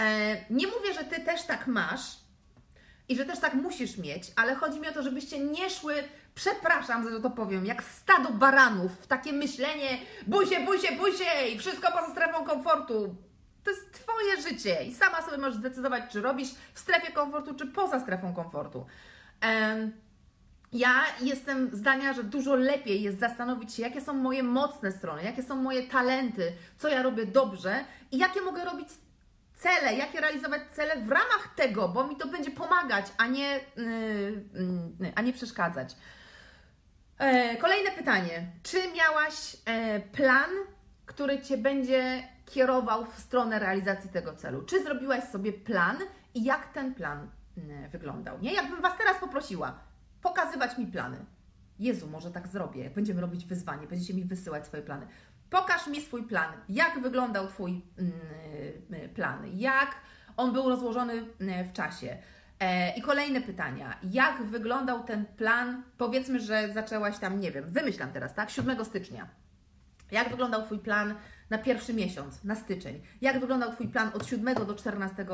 E, 0.00 0.36
nie 0.50 0.66
mówię, 0.66 0.94
że 0.94 1.04
ty 1.04 1.20
też 1.20 1.42
tak 1.42 1.66
masz 1.66 2.16
i 3.08 3.16
że 3.16 3.24
też 3.24 3.38
tak 3.38 3.54
musisz 3.54 3.98
mieć, 3.98 4.32
ale 4.36 4.54
chodzi 4.54 4.80
mi 4.80 4.88
o 4.88 4.92
to, 4.92 5.02
żebyście 5.02 5.38
nie 5.38 5.70
szły, 5.70 5.94
przepraszam, 6.34 7.10
że 7.10 7.20
to 7.20 7.30
powiem, 7.30 7.66
jak 7.66 7.82
stado 7.82 8.30
baranów, 8.30 8.92
w 8.92 9.06
takie 9.06 9.32
myślenie 9.32 9.98
buzie, 10.26 10.60
buzie, 10.60 10.92
buzie 10.92 11.48
i 11.52 11.58
wszystko 11.58 11.92
poza 11.92 12.12
strefą 12.12 12.44
komfortu. 12.44 13.16
To 13.64 13.70
jest 13.70 13.92
Twoje 13.92 14.42
życie 14.42 14.84
i 14.84 14.94
sama 14.94 15.22
sobie 15.22 15.38
możesz 15.38 15.54
zdecydować, 15.54 16.12
czy 16.12 16.20
robisz 16.20 16.48
w 16.74 16.78
strefie 16.78 17.12
komfortu, 17.12 17.54
czy 17.54 17.66
poza 17.66 18.00
strefą 18.00 18.34
komfortu. 18.34 18.86
Ja 20.74 21.04
jestem 21.20 21.70
zdania, 21.72 22.12
że 22.12 22.24
dużo 22.24 22.54
lepiej 22.54 23.02
jest 23.02 23.20
zastanowić 23.20 23.74
się, 23.74 23.82
jakie 23.82 24.00
są 24.00 24.14
moje 24.14 24.42
mocne 24.42 24.92
strony, 24.92 25.22
jakie 25.22 25.42
są 25.42 25.56
moje 25.56 25.82
talenty, 25.82 26.52
co 26.78 26.88
ja 26.88 27.02
robię 27.02 27.26
dobrze 27.26 27.84
i 28.12 28.18
jakie 28.18 28.40
mogę 28.40 28.64
robić 28.64 28.88
cele, 29.54 29.94
jakie 29.94 30.20
realizować 30.20 30.62
cele 30.72 30.96
w 30.96 31.08
ramach 31.08 31.54
tego, 31.56 31.88
bo 31.88 32.06
mi 32.06 32.16
to 32.16 32.28
będzie 32.28 32.50
pomagać, 32.50 33.06
a 33.18 33.26
nie, 33.26 33.60
yy, 33.76 35.12
a 35.14 35.22
nie 35.22 35.32
przeszkadzać. 35.32 35.96
E, 37.18 37.56
kolejne 37.56 37.90
pytanie. 37.90 38.46
Czy 38.62 38.78
miałaś 38.96 39.56
e, 39.64 40.00
plan, 40.00 40.50
który 41.06 41.42
Cię 41.42 41.58
będzie 41.58 42.28
kierował 42.46 43.06
w 43.06 43.18
stronę 43.18 43.58
realizacji 43.58 44.10
tego 44.10 44.34
celu? 44.34 44.62
Czy 44.62 44.82
zrobiłaś 44.82 45.24
sobie 45.24 45.52
plan 45.52 45.96
i 46.34 46.44
jak 46.44 46.72
ten 46.72 46.94
plan 46.94 47.30
mm, 47.58 47.90
wyglądał? 47.90 48.40
Nie? 48.40 48.54
Jakbym 48.54 48.82
Was 48.82 48.98
teraz 48.98 49.16
poprosiła, 49.18 49.78
pokazywać 50.24 50.78
mi 50.78 50.86
plany. 50.86 51.16
Jezu, 51.78 52.06
może 52.08 52.30
tak 52.30 52.48
zrobię, 52.48 52.84
jak 52.84 52.94
będziemy 52.94 53.20
robić 53.20 53.44
wyzwanie, 53.44 53.86
będziecie 53.86 54.14
mi 54.14 54.24
wysyłać 54.24 54.66
swoje 54.66 54.82
plany. 54.82 55.06
Pokaż 55.50 55.86
mi 55.86 56.00
swój 56.00 56.22
plan. 56.22 56.52
Jak 56.68 57.00
wyglądał 57.02 57.46
Twój 57.48 57.82
yy, 58.90 59.08
plan? 59.08 59.58
Jak 59.58 59.94
on 60.36 60.52
był 60.52 60.68
rozłożony 60.68 61.12
mm, 61.40 61.68
w 61.68 61.72
czasie? 61.72 62.16
E, 62.60 62.96
I 62.96 63.02
kolejne 63.02 63.40
pytania. 63.40 63.98
Jak 64.02 64.42
wyglądał 64.42 65.04
ten 65.04 65.26
plan? 65.26 65.82
Powiedzmy, 65.98 66.40
że 66.40 66.72
zaczęłaś 66.72 67.18
tam, 67.18 67.40
nie 67.40 67.50
wiem, 67.50 67.64
wymyślam 67.68 68.12
teraz, 68.12 68.34
tak? 68.34 68.50
7 68.50 68.84
stycznia. 68.84 69.28
Jak 70.10 70.30
wyglądał 70.30 70.62
Twój 70.62 70.78
plan 70.78 71.14
na 71.50 71.58
pierwszy 71.58 71.94
miesiąc, 71.94 72.44
na 72.44 72.54
styczeń? 72.54 73.02
Jak 73.20 73.40
wyglądał 73.40 73.72
Twój 73.72 73.88
plan 73.88 74.10
od 74.14 74.26
7 74.26 74.54
do 74.54 74.74
14 74.74 75.26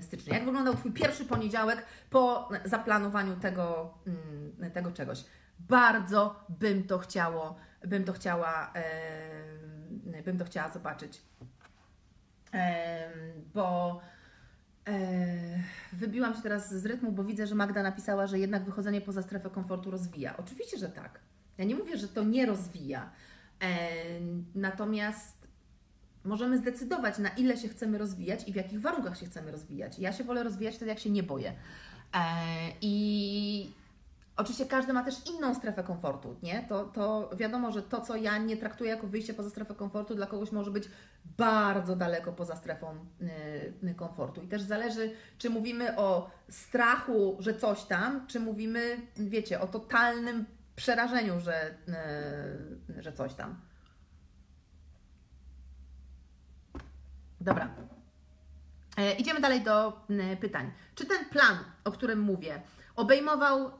stycznia? 0.00 0.34
Jak 0.34 0.44
wyglądał 0.44 0.74
Twój 0.74 0.92
pierwszy 0.92 1.24
poniedziałek 1.24 1.84
po 2.10 2.48
zaplanowaniu 2.64 3.36
tego, 3.36 3.94
mm, 4.06 4.72
tego 4.72 4.92
czegoś? 4.92 5.24
Bardzo 5.58 6.44
bym 6.48 6.84
to 6.84 6.98
chciało, 6.98 7.56
bym 7.84 8.04
to 8.04 8.12
chciała, 8.12 8.72
e, 8.74 10.22
bym 10.22 10.38
to 10.38 10.44
chciała 10.44 10.70
zobaczyć. 10.70 11.22
E, 12.54 13.10
bo 13.54 14.00
wybiłam 15.92 16.34
się 16.34 16.42
teraz 16.42 16.74
z 16.74 16.86
rytmu, 16.86 17.12
bo 17.12 17.24
widzę, 17.24 17.46
że 17.46 17.54
Magda 17.54 17.82
napisała, 17.82 18.26
że 18.26 18.38
jednak 18.38 18.64
wychodzenie 18.64 19.00
poza 19.00 19.22
strefę 19.22 19.50
komfortu 19.50 19.90
rozwija. 19.90 20.36
Oczywiście, 20.36 20.78
że 20.78 20.88
tak. 20.88 21.20
Ja 21.58 21.64
nie 21.64 21.74
mówię, 21.74 21.96
że 21.96 22.08
to 22.08 22.24
nie 22.24 22.46
rozwija. 22.46 23.10
Natomiast 24.54 25.37
możemy 26.28 26.58
zdecydować, 26.58 27.18
na 27.18 27.28
ile 27.28 27.56
się 27.56 27.68
chcemy 27.68 27.98
rozwijać 27.98 28.48
i 28.48 28.52
w 28.52 28.56
jakich 28.56 28.80
warunkach 28.80 29.18
się 29.18 29.26
chcemy 29.26 29.52
rozwijać. 29.52 29.98
Ja 29.98 30.12
się 30.12 30.24
wolę 30.24 30.42
rozwijać 30.42 30.76
wtedy, 30.76 30.88
jak 30.88 30.98
się 30.98 31.10
nie 31.10 31.22
boję. 31.22 31.52
E, 32.14 32.20
I 32.80 33.72
Oczywiście 34.38 34.66
każdy 34.66 34.92
ma 34.92 35.04
też 35.04 35.14
inną 35.26 35.54
strefę 35.54 35.82
komfortu, 35.82 36.36
nie? 36.42 36.66
To, 36.68 36.84
to 36.84 37.30
wiadomo, 37.36 37.72
że 37.72 37.82
to, 37.82 38.00
co 38.00 38.16
ja 38.16 38.38
nie 38.38 38.56
traktuję 38.56 38.90
jako 38.90 39.06
wyjście 39.06 39.34
poza 39.34 39.50
strefę 39.50 39.74
komfortu, 39.74 40.14
dla 40.14 40.26
kogoś 40.26 40.52
może 40.52 40.70
być 40.70 40.84
bardzo 41.24 41.96
daleko 41.96 42.32
poza 42.32 42.56
strefą 42.56 42.94
yy, 43.82 43.94
komfortu. 43.94 44.42
I 44.42 44.48
też 44.48 44.62
zależy, 44.62 45.10
czy 45.38 45.50
mówimy 45.50 45.96
o 45.96 46.30
strachu, 46.48 47.36
że 47.38 47.54
coś 47.54 47.84
tam, 47.84 48.26
czy 48.26 48.40
mówimy, 48.40 48.96
wiecie, 49.16 49.60
o 49.60 49.66
totalnym 49.66 50.44
przerażeniu, 50.76 51.40
że, 51.40 51.74
yy, 52.88 53.02
że 53.02 53.12
coś 53.12 53.34
tam. 53.34 53.67
Dobra. 57.40 57.68
E, 58.98 59.12
idziemy 59.12 59.40
dalej 59.40 59.60
do 59.60 60.00
yy, 60.08 60.36
pytań. 60.36 60.70
Czy 60.94 61.06
ten 61.06 61.24
plan, 61.24 61.58
o 61.84 61.92
którym 61.92 62.20
mówię, 62.20 62.62
obejmował 62.96 63.66
e, 63.66 63.70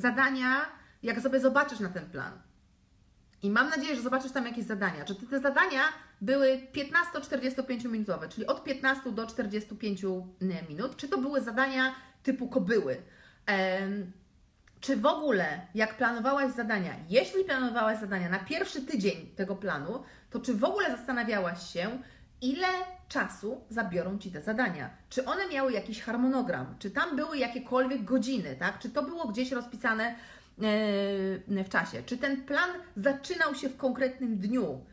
zadania, 0.00 0.66
jak 1.02 1.20
sobie 1.20 1.40
zobaczysz 1.40 1.80
na 1.80 1.88
ten 1.88 2.10
plan. 2.10 2.32
I 3.42 3.50
mam 3.50 3.70
nadzieję, 3.70 3.96
że 3.96 4.02
zobaczysz 4.02 4.32
tam 4.32 4.46
jakieś 4.46 4.64
zadania. 4.64 5.04
Czy 5.04 5.14
te 5.14 5.40
zadania 5.40 5.82
były 6.20 6.60
15-45 7.14 7.88
minutowe, 7.88 8.28
czyli 8.28 8.46
od 8.46 8.64
15 8.64 9.12
do 9.12 9.26
45 9.26 10.02
minut, 10.68 10.96
czy 10.96 11.08
to 11.08 11.18
były 11.18 11.40
zadania 11.40 11.94
typu 12.22 12.48
kobyły. 12.48 13.02
czy 14.80 14.96
w 14.96 15.06
ogóle, 15.06 15.66
jak 15.74 15.96
planowałaś 15.96 16.52
zadania, 16.52 16.94
jeśli 17.08 17.44
planowałaś 17.44 17.98
zadania 17.98 18.28
na 18.28 18.38
pierwszy 18.38 18.82
tydzień 18.82 19.26
tego 19.36 19.56
planu, 19.56 20.02
to 20.30 20.40
czy 20.40 20.54
w 20.54 20.64
ogóle 20.64 20.90
zastanawiałaś 20.90 21.72
się, 21.72 22.02
ile 22.42 22.66
czasu 23.08 23.64
zabiorą 23.68 24.18
Ci 24.18 24.30
te 24.30 24.40
zadania. 24.40 24.90
Czy 25.08 25.24
one 25.24 25.48
miały 25.48 25.72
jakiś 25.72 26.02
harmonogram? 26.02 26.74
Czy 26.78 26.90
tam 26.90 27.16
były 27.16 27.38
jakiekolwiek 27.38 28.04
godziny, 28.04 28.56
tak? 28.58 28.78
Czy 28.78 28.90
to 28.90 29.02
było 29.02 29.28
gdzieś 29.28 29.52
rozpisane 29.52 30.04
e, 30.04 30.14
w 31.64 31.68
czasie? 31.68 32.02
Czy 32.02 32.18
ten 32.18 32.44
plan 32.44 32.70
zaczynał 32.96 33.54
się 33.54 33.68
w 33.68 33.76
konkretnym 33.76 34.38
dniu? 34.38 34.84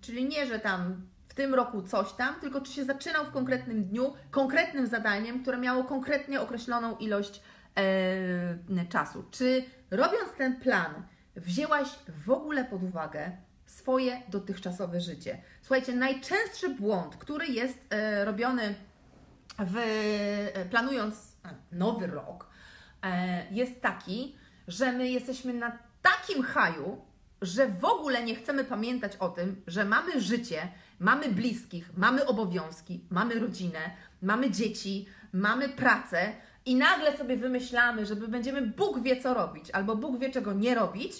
Czyli 0.00 0.24
nie, 0.24 0.46
że 0.46 0.58
tam 0.58 1.06
w 1.28 1.34
tym 1.34 1.54
roku 1.54 1.82
coś 1.82 2.12
tam, 2.12 2.34
tylko 2.40 2.60
czy 2.60 2.72
się 2.72 2.84
zaczynał 2.84 3.24
w 3.24 3.30
konkretnym 3.30 3.84
dniu, 3.84 4.12
konkretnym 4.30 4.86
zadaniem, 4.86 5.42
które 5.42 5.58
miało 5.58 5.84
konkretnie 5.84 6.40
określoną 6.40 6.96
ilość 6.96 7.42
e, 7.76 8.86
czasu. 8.88 9.24
Czy 9.30 9.64
robiąc 9.90 10.32
ten 10.38 10.60
plan, 10.60 11.02
wzięłaś 11.36 11.88
w 12.24 12.30
ogóle 12.30 12.64
pod 12.64 12.82
uwagę 12.82 13.32
swoje 13.66 14.22
dotychczasowe 14.28 15.00
życie. 15.00 15.42
Słuchajcie, 15.62 15.94
najczęstszy 15.94 16.68
błąd, 16.68 17.16
który 17.16 17.46
jest 17.46 17.86
e, 17.90 18.24
robiony 18.24 18.74
w, 19.58 19.76
e, 19.76 20.64
planując 20.64 21.36
nowy 21.72 22.06
rok, 22.06 22.50
e, 23.02 23.46
jest 23.50 23.80
taki, 23.80 24.36
że 24.68 24.92
my 24.92 25.08
jesteśmy 25.08 25.52
na 25.54 25.78
takim 26.02 26.42
haju, 26.42 27.00
że 27.42 27.68
w 27.68 27.84
ogóle 27.84 28.24
nie 28.24 28.34
chcemy 28.34 28.64
pamiętać 28.64 29.16
o 29.16 29.28
tym, 29.28 29.62
że 29.66 29.84
mamy 29.84 30.20
życie, 30.20 30.68
mamy 31.00 31.28
bliskich, 31.28 31.90
mamy 31.96 32.26
obowiązki, 32.26 33.04
mamy 33.10 33.34
rodzinę, 33.34 33.78
mamy 34.22 34.50
dzieci, 34.50 35.06
mamy 35.32 35.68
pracę 35.68 36.32
i 36.66 36.76
nagle 36.76 37.16
sobie 37.16 37.36
wymyślamy, 37.36 38.06
że 38.06 38.16
będziemy 38.16 38.62
Bóg 38.62 39.02
wie 39.02 39.20
co 39.20 39.34
robić, 39.34 39.70
albo 39.70 39.96
Bóg 39.96 40.18
wie 40.18 40.30
czego 40.30 40.52
nie 40.52 40.74
robić, 40.74 41.12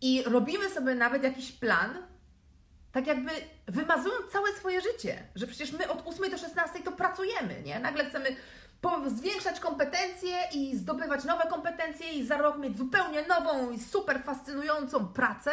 i 0.00 0.22
robimy 0.22 0.70
sobie 0.70 0.94
nawet 0.94 1.22
jakiś 1.22 1.52
plan, 1.52 1.90
tak 2.92 3.06
jakby 3.06 3.30
wymazując 3.66 4.32
całe 4.32 4.52
swoje 4.52 4.80
życie, 4.80 5.28
że 5.34 5.46
przecież 5.46 5.72
my 5.72 5.90
od 5.90 6.02
8 6.06 6.30
do 6.30 6.38
16 6.38 6.80
to 6.82 6.92
pracujemy, 6.92 7.62
nie? 7.62 7.80
Nagle 7.80 8.04
chcemy 8.04 8.36
zwiększać 9.16 9.60
kompetencje 9.60 10.36
i 10.52 10.76
zdobywać 10.76 11.24
nowe 11.24 11.42
kompetencje 11.50 12.12
i 12.12 12.26
za 12.26 12.36
rok 12.36 12.58
mieć 12.58 12.78
zupełnie 12.78 13.26
nową 13.26 13.70
i 13.70 13.80
super 13.80 14.22
fascynującą 14.22 15.08
pracę, 15.08 15.50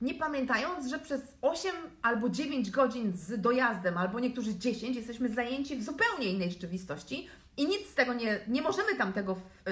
nie 0.00 0.14
pamiętając, 0.14 0.86
że 0.86 0.98
przez 0.98 1.20
8 1.42 1.72
albo 2.02 2.28
9 2.28 2.70
godzin 2.70 3.12
z 3.16 3.40
dojazdem, 3.40 3.98
albo 3.98 4.20
niektórzy 4.20 4.54
10 4.54 4.96
jesteśmy 4.96 5.28
zajęci 5.28 5.76
w 5.76 5.84
zupełnie 5.84 6.26
innej 6.26 6.50
rzeczywistości, 6.50 7.28
i 7.56 7.66
nic 7.66 7.90
z 7.90 7.94
tego 7.94 8.14
nie, 8.14 8.40
nie 8.48 8.62
możemy 8.62 8.96
tam 8.96 9.12
tego 9.12 9.34
w, 9.34 9.68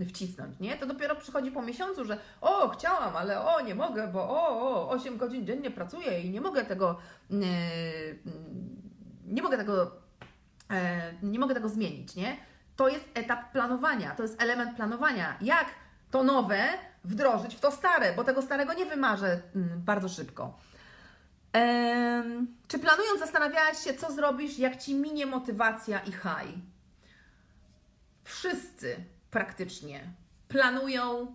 y, 0.00 0.06
wcisnąć, 0.06 0.58
nie? 0.60 0.76
To 0.76 0.86
dopiero 0.86 1.16
przychodzi 1.16 1.50
po 1.50 1.62
miesiącu, 1.62 2.04
że 2.04 2.18
o, 2.40 2.68
chciałam, 2.68 3.16
ale 3.16 3.44
o, 3.44 3.60
nie 3.60 3.74
mogę, 3.74 4.08
bo 4.08 4.30
o, 4.30 4.48
o 4.48 4.90
8 4.90 5.16
godzin 5.16 5.46
dziennie 5.46 5.70
pracuję 5.70 6.20
i 6.20 6.30
nie 6.30 6.40
mogę 6.40 6.64
tego, 6.64 6.98
y, 7.30 7.34
y, 7.36 8.18
nie 9.26 9.42
mogę 9.42 9.56
tego, 9.56 9.90
e, 10.70 11.14
nie 11.22 11.38
mogę 11.38 11.54
tego 11.54 11.68
zmienić, 11.68 12.14
nie? 12.14 12.36
To 12.76 12.88
jest 12.88 13.08
etap 13.14 13.52
planowania, 13.52 14.14
to 14.14 14.22
jest 14.22 14.42
element 14.42 14.76
planowania. 14.76 15.36
Jak 15.40 15.66
to 16.10 16.22
nowe 16.22 16.58
wdrożyć 17.04 17.54
w 17.54 17.60
to 17.60 17.70
stare, 17.70 18.12
bo 18.12 18.24
tego 18.24 18.42
starego 18.42 18.72
nie 18.72 18.86
wymarzę 18.86 19.42
mm, 19.54 19.80
bardzo 19.84 20.08
szybko. 20.08 20.58
Czy 22.68 22.78
planując 22.78 23.20
zastanawiałaś 23.20 23.84
się, 23.84 23.94
co 23.94 24.12
zrobisz, 24.12 24.58
jak 24.58 24.76
ci 24.76 24.94
minie 24.94 25.26
motywacja 25.26 25.98
i 25.98 26.12
high? 26.12 26.75
Wszyscy 28.26 28.96
praktycznie 29.30 30.00
planują 30.48 31.34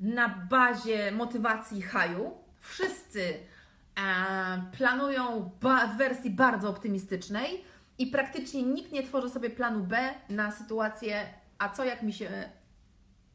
na 0.00 0.28
bazie 0.28 1.12
motywacji 1.12 1.82
haju. 1.82 2.38
Wszyscy 2.60 3.22
e, 3.24 4.70
planują 4.78 5.50
w 5.94 5.96
wersji 5.98 6.30
bardzo 6.30 6.68
optymistycznej 6.68 7.64
i 7.98 8.06
praktycznie 8.06 8.62
nikt 8.62 8.92
nie 8.92 9.02
tworzy 9.02 9.30
sobie 9.30 9.50
planu 9.50 9.84
B 9.84 10.14
na 10.28 10.52
sytuację, 10.52 11.26
a 11.58 11.68
co 11.68 11.84
jak 11.84 12.02
mi 12.02 12.12
się 12.12 12.50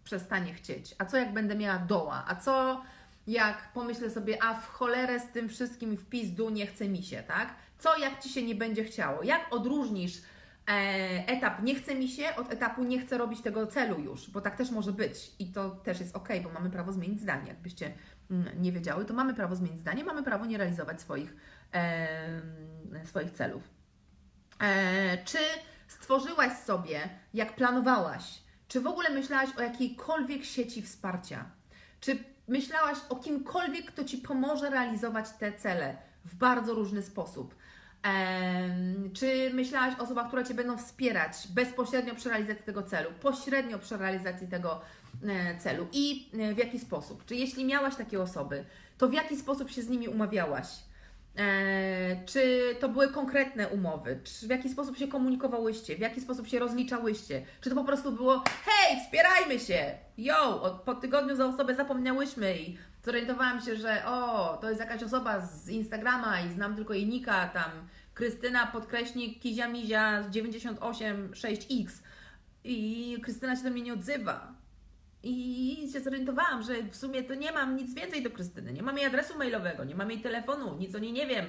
przestanie 0.04 0.54
chcieć, 0.54 0.96
a 0.98 1.06
co 1.06 1.18
jak 1.18 1.34
będę 1.34 1.56
miała 1.56 1.78
doła, 1.80 2.26
a 2.28 2.36
co 2.36 2.82
jak 3.28 3.74
pomyślę 3.74 4.10
sobie, 4.10 4.44
a 4.44 4.54
w 4.54 4.68
cholerę 4.68 5.20
z 5.20 5.32
tym 5.32 5.50
wszystkim 5.50 5.98
w 5.98 6.06
pizdu 6.06 6.50
nie 6.50 6.68
chce 6.68 6.90
mi 6.90 7.04
się, 7.04 7.24
tak? 7.24 7.56
Co 7.78 7.98
jak 7.98 8.24
Ci 8.24 8.30
się 8.30 8.44
nie 8.44 8.56
będzie 8.56 8.84
chciało? 8.84 9.24
Jak 9.24 9.54
odróżnisz 9.54 10.22
etap 11.28 11.64
nie 11.64 11.76
chce 11.76 11.96
mi 11.96 12.08
się 12.08 12.36
od 12.36 12.54
etapu 12.54 12.84
nie 12.84 13.00
chcę 13.00 13.18
robić 13.18 13.42
tego 13.42 13.68
celu 13.68 14.00
już, 14.00 14.30
bo 14.30 14.42
tak 14.42 14.56
też 14.56 14.72
może 14.72 14.92
być 14.92 15.32
i 15.40 15.52
to 15.52 15.70
też 15.70 16.00
jest 16.00 16.16
ok, 16.16 16.30
bo 16.44 16.50
mamy 16.50 16.70
prawo 16.70 16.94
zmienić 16.94 17.22
zdanie. 17.22 17.48
Jakbyście 17.48 17.94
mm, 18.32 18.62
nie 18.62 18.72
wiedziały, 18.72 19.06
to 19.06 19.14
mamy 19.14 19.34
prawo 19.34 19.56
zmienić 19.56 19.80
zdanie, 19.80 20.04
mamy 20.04 20.24
prawo 20.24 20.46
nie 20.46 20.58
realizować 20.58 21.02
swoich, 21.02 21.36
e, 21.74 22.42
swoich 23.04 23.32
celów. 23.32 23.70
E, 24.62 25.18
czy 25.26 25.38
stworzyłaś 25.88 26.58
sobie, 26.58 27.10
jak 27.34 27.56
planowałaś, 27.56 28.42
czy 28.68 28.82
w 28.82 28.88
ogóle 28.88 29.10
myślałaś 29.10 29.50
o 29.58 29.62
jakiejkolwiek 29.62 30.44
sieci 30.44 30.82
wsparcia? 30.82 31.46
Czy 32.00 32.24
myślałaś 32.48 32.98
o 33.10 33.16
kimkolwiek, 33.16 33.86
kto 33.86 34.04
Ci 34.04 34.18
pomoże 34.18 34.70
realizować 34.70 35.30
te 35.30 35.54
cele 35.54 35.98
w 36.26 36.36
bardzo 36.36 36.74
różny 36.74 37.04
sposób? 37.04 37.56
Czy 39.14 39.52
myślałaś 39.54 40.00
o 40.00 40.04
osobach, 40.04 40.28
które 40.28 40.46
Cię 40.46 40.54
będą 40.54 40.78
wspierać 40.78 41.34
bezpośrednio 41.50 42.16
przy 42.16 42.30
realizacji 42.30 42.66
tego 42.66 42.84
celu, 42.84 43.10
pośrednio 43.22 43.80
przy 43.80 43.98
realizacji 43.98 44.48
tego 44.48 44.82
e, 45.28 45.58
celu 45.58 45.88
i 45.94 46.30
e, 46.34 46.54
w 46.54 46.58
jaki 46.58 46.80
sposób? 46.80 47.26
Czy 47.26 47.36
jeśli 47.36 47.66
miałaś 47.66 47.96
takie 47.96 48.22
osoby, 48.22 48.66
to 48.98 49.08
w 49.08 49.14
jaki 49.14 49.38
sposób 49.38 49.70
się 49.70 49.82
z 49.82 49.90
nimi 49.90 50.08
umawiałaś? 50.08 50.68
E, 51.38 52.26
czy 52.26 52.76
to 52.80 52.90
były 52.90 53.12
konkretne 53.12 53.68
umowy? 53.68 54.20
Czy 54.24 54.48
w 54.48 54.50
jaki 54.50 54.70
sposób 54.70 54.98
się 54.98 55.08
komunikowałyście? 55.08 55.96
W 55.96 56.00
jaki 56.00 56.22
sposób 56.22 56.48
się 56.48 56.60
rozliczałyście? 56.60 57.46
Czy 57.62 57.70
to 57.70 57.76
po 57.76 57.84
prostu 57.84 58.12
było 58.12 58.44
hej, 58.66 59.00
wspierajmy 59.04 59.60
się! 59.60 59.92
Yo, 60.18 60.82
po 60.86 60.96
tygodniu 60.96 61.36
za 61.36 61.46
osobę 61.46 61.76
zapomniałyśmy 61.76 62.58
i 62.58 62.78
zorientowałam 63.04 63.62
się, 63.62 63.76
że 63.76 64.06
o, 64.06 64.58
to 64.62 64.70
jest 64.70 64.82
jakaś 64.82 65.04
osoba 65.04 65.40
z 65.40 65.70
Instagrama 65.70 66.42
i 66.42 66.54
znam 66.54 66.76
tylko 66.76 66.94
jej 66.94 67.08
nika, 67.08 67.48
tam 67.48 67.72
Krystyna 68.14 68.68
podkreśnik 68.68 69.42
Kizia 69.42 69.68
Mizia 69.68 70.24
986X 70.24 71.90
i 72.64 73.18
Krystyna 73.24 73.56
się 73.56 73.64
do 73.64 73.70
mnie 73.70 73.82
nie 73.82 73.94
odzywa. 73.94 74.54
I 75.24 75.90
się 75.94 76.00
zorientowałam, 76.00 76.64
że 76.64 76.84
w 76.84 76.96
sumie 76.96 77.24
to 77.24 77.36
nie 77.36 77.52
mam 77.52 77.76
nic 77.76 77.94
więcej 77.94 78.24
do 78.24 78.30
Krystyny. 78.30 78.74
Nie 78.74 78.84
mam 78.84 78.98
jej 78.98 79.06
adresu 79.06 79.38
mailowego, 79.38 79.84
nie 79.84 79.96
mam 79.96 80.12
jej 80.12 80.22
telefonu, 80.22 80.78
nic 80.78 80.96
o 80.96 81.00
niej 81.00 81.14
nie 81.14 81.28
wiem. 81.28 81.46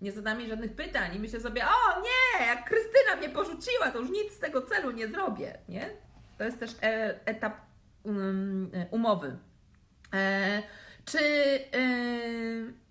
nie 0.00 0.12
zadam 0.12 0.40
jej 0.40 0.48
żadnych 0.48 0.76
pytań 0.76 1.16
i 1.16 1.18
myślę 1.18 1.40
sobie, 1.40 1.64
o 1.64 2.00
nie, 2.00 2.46
jak 2.46 2.68
Krystyna 2.68 3.16
mnie 3.18 3.28
porzuciła, 3.28 3.90
to 3.92 4.00
już 4.00 4.10
nic 4.10 4.32
z 4.32 4.38
tego 4.38 4.62
celu 4.62 4.90
nie 4.90 5.08
zrobię, 5.08 5.58
nie? 5.68 5.90
To 6.38 6.44
jest 6.44 6.60
też 6.60 6.70
e, 6.82 7.20
etap 7.26 7.60
um, 8.02 8.70
umowy. 8.90 9.36
E, 10.14 10.62
czy. 11.04 11.18
E, 11.18 12.84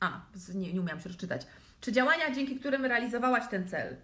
a, 0.00 0.20
nie, 0.54 0.72
nie 0.72 0.80
umiałam 0.80 1.00
się 1.00 1.08
rozczytać. 1.08 1.46
Czy 1.80 1.92
działania, 1.92 2.34
dzięki 2.34 2.56
którym 2.60 2.84
realizowałaś 2.84 3.44
ten 3.50 3.68
cel, 3.68 3.96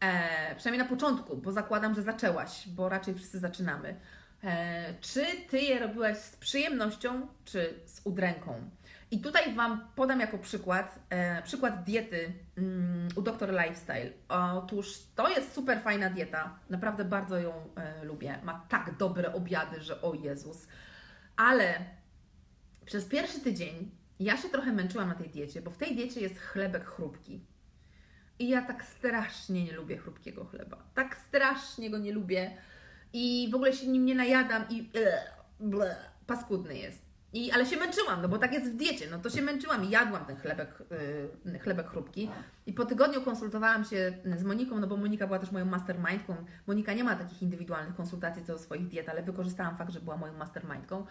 e, 0.00 0.54
przynajmniej 0.56 0.82
na 0.82 0.90
początku, 0.90 1.36
bo 1.36 1.52
zakładam, 1.52 1.94
że 1.94 2.02
zaczęłaś, 2.02 2.68
bo 2.68 2.88
raczej 2.88 3.14
wszyscy 3.14 3.38
zaczynamy, 3.38 3.96
e, 4.44 4.94
czy 5.00 5.24
ty 5.50 5.58
je 5.58 5.78
robiłaś 5.78 6.18
z 6.18 6.36
przyjemnością, 6.36 7.28
czy 7.44 7.74
z 7.86 8.00
udręką? 8.04 8.70
I 9.10 9.20
tutaj 9.20 9.54
Wam 9.54 9.88
podam 9.94 10.20
jako 10.20 10.38
przykład, 10.38 10.98
e, 11.10 11.42
przykład 11.42 11.84
diety 11.84 12.32
mm, 12.58 13.08
u 13.16 13.22
Dr. 13.22 13.50
Lifestyle. 13.52 14.10
Otóż 14.54 14.98
to 15.14 15.28
jest 15.28 15.52
super 15.54 15.80
fajna 15.80 16.10
dieta, 16.10 16.58
naprawdę 16.70 17.04
bardzo 17.04 17.38
ją 17.38 17.52
e, 17.76 18.04
lubię. 18.04 18.38
Ma 18.42 18.66
tak 18.68 18.96
dobre 18.96 19.32
obiady, 19.32 19.80
że 19.80 20.02
o 20.02 20.14
Jezus. 20.14 20.66
Ale 21.38 21.84
przez 22.84 23.04
pierwszy 23.04 23.40
tydzień 23.40 23.90
ja 24.20 24.36
się 24.36 24.48
trochę 24.48 24.72
męczyłam 24.72 25.08
na 25.08 25.14
tej 25.14 25.28
diecie, 25.28 25.62
bo 25.62 25.70
w 25.70 25.76
tej 25.76 25.96
diecie 25.96 26.20
jest 26.20 26.38
chlebek 26.38 26.84
chrupki. 26.84 27.40
I 28.38 28.48
ja 28.48 28.62
tak 28.62 28.84
strasznie 28.84 29.64
nie 29.64 29.72
lubię 29.72 29.96
chrupkiego 29.98 30.44
chleba. 30.44 30.90
Tak 30.94 31.16
strasznie 31.16 31.90
go 31.90 31.98
nie 31.98 32.12
lubię. 32.12 32.56
I 33.12 33.48
w 33.52 33.54
ogóle 33.54 33.72
się 33.72 33.86
nim 33.86 34.04
nie 34.04 34.14
najadam 34.14 34.64
i 34.70 34.90
ble, 35.60 35.96
paskudny 36.26 36.78
jest. 36.78 37.07
I, 37.32 37.52
ale 37.52 37.66
się 37.66 37.76
męczyłam, 37.76 38.22
no 38.22 38.28
bo 38.28 38.38
tak 38.38 38.52
jest 38.52 38.72
w 38.72 38.76
diecie, 38.76 39.06
no 39.10 39.18
to 39.18 39.30
się 39.30 39.42
męczyłam 39.42 39.84
i 39.84 39.90
jadłam 39.90 40.24
ten 40.24 40.36
chlebek, 40.36 40.82
yy, 41.44 41.58
chlebek 41.58 41.90
chrupki. 41.90 42.30
I 42.66 42.72
po 42.72 42.84
tygodniu 42.84 43.22
konsultowałam 43.22 43.84
się 43.84 44.12
z 44.36 44.44
Moniką, 44.44 44.80
no 44.80 44.86
bo 44.86 44.96
Monika 44.96 45.26
była 45.26 45.38
też 45.38 45.52
moją 45.52 45.64
mastermindką. 45.64 46.36
Monika 46.66 46.92
nie 46.92 47.04
ma 47.04 47.16
takich 47.16 47.42
indywidualnych 47.42 47.96
konsultacji 47.96 48.44
co 48.44 48.52
do 48.52 48.58
swoich 48.58 48.88
diet, 48.88 49.08
ale 49.08 49.22
wykorzystałam 49.22 49.76
fakt, 49.76 49.92
że 49.92 50.00
była 50.00 50.16
moją 50.16 50.32
mastermindką. 50.32 51.06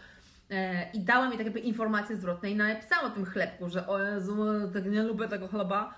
E, 0.50 0.92
I 0.92 1.00
dała 1.00 1.30
mi 1.30 1.38
takie 1.38 1.50
informacje 1.50 1.68
informację 2.08 2.18
zwrotną 2.18 2.50
i 2.50 2.56
napisała 2.56 3.04
o 3.04 3.10
tym 3.10 3.26
chlebku, 3.26 3.70
że 3.70 3.88
o 3.88 4.04
Jezu, 4.04 4.46
tak 4.74 4.86
nie 4.86 5.04
lubię 5.04 5.28
tego 5.28 5.48
chleba. 5.48 5.94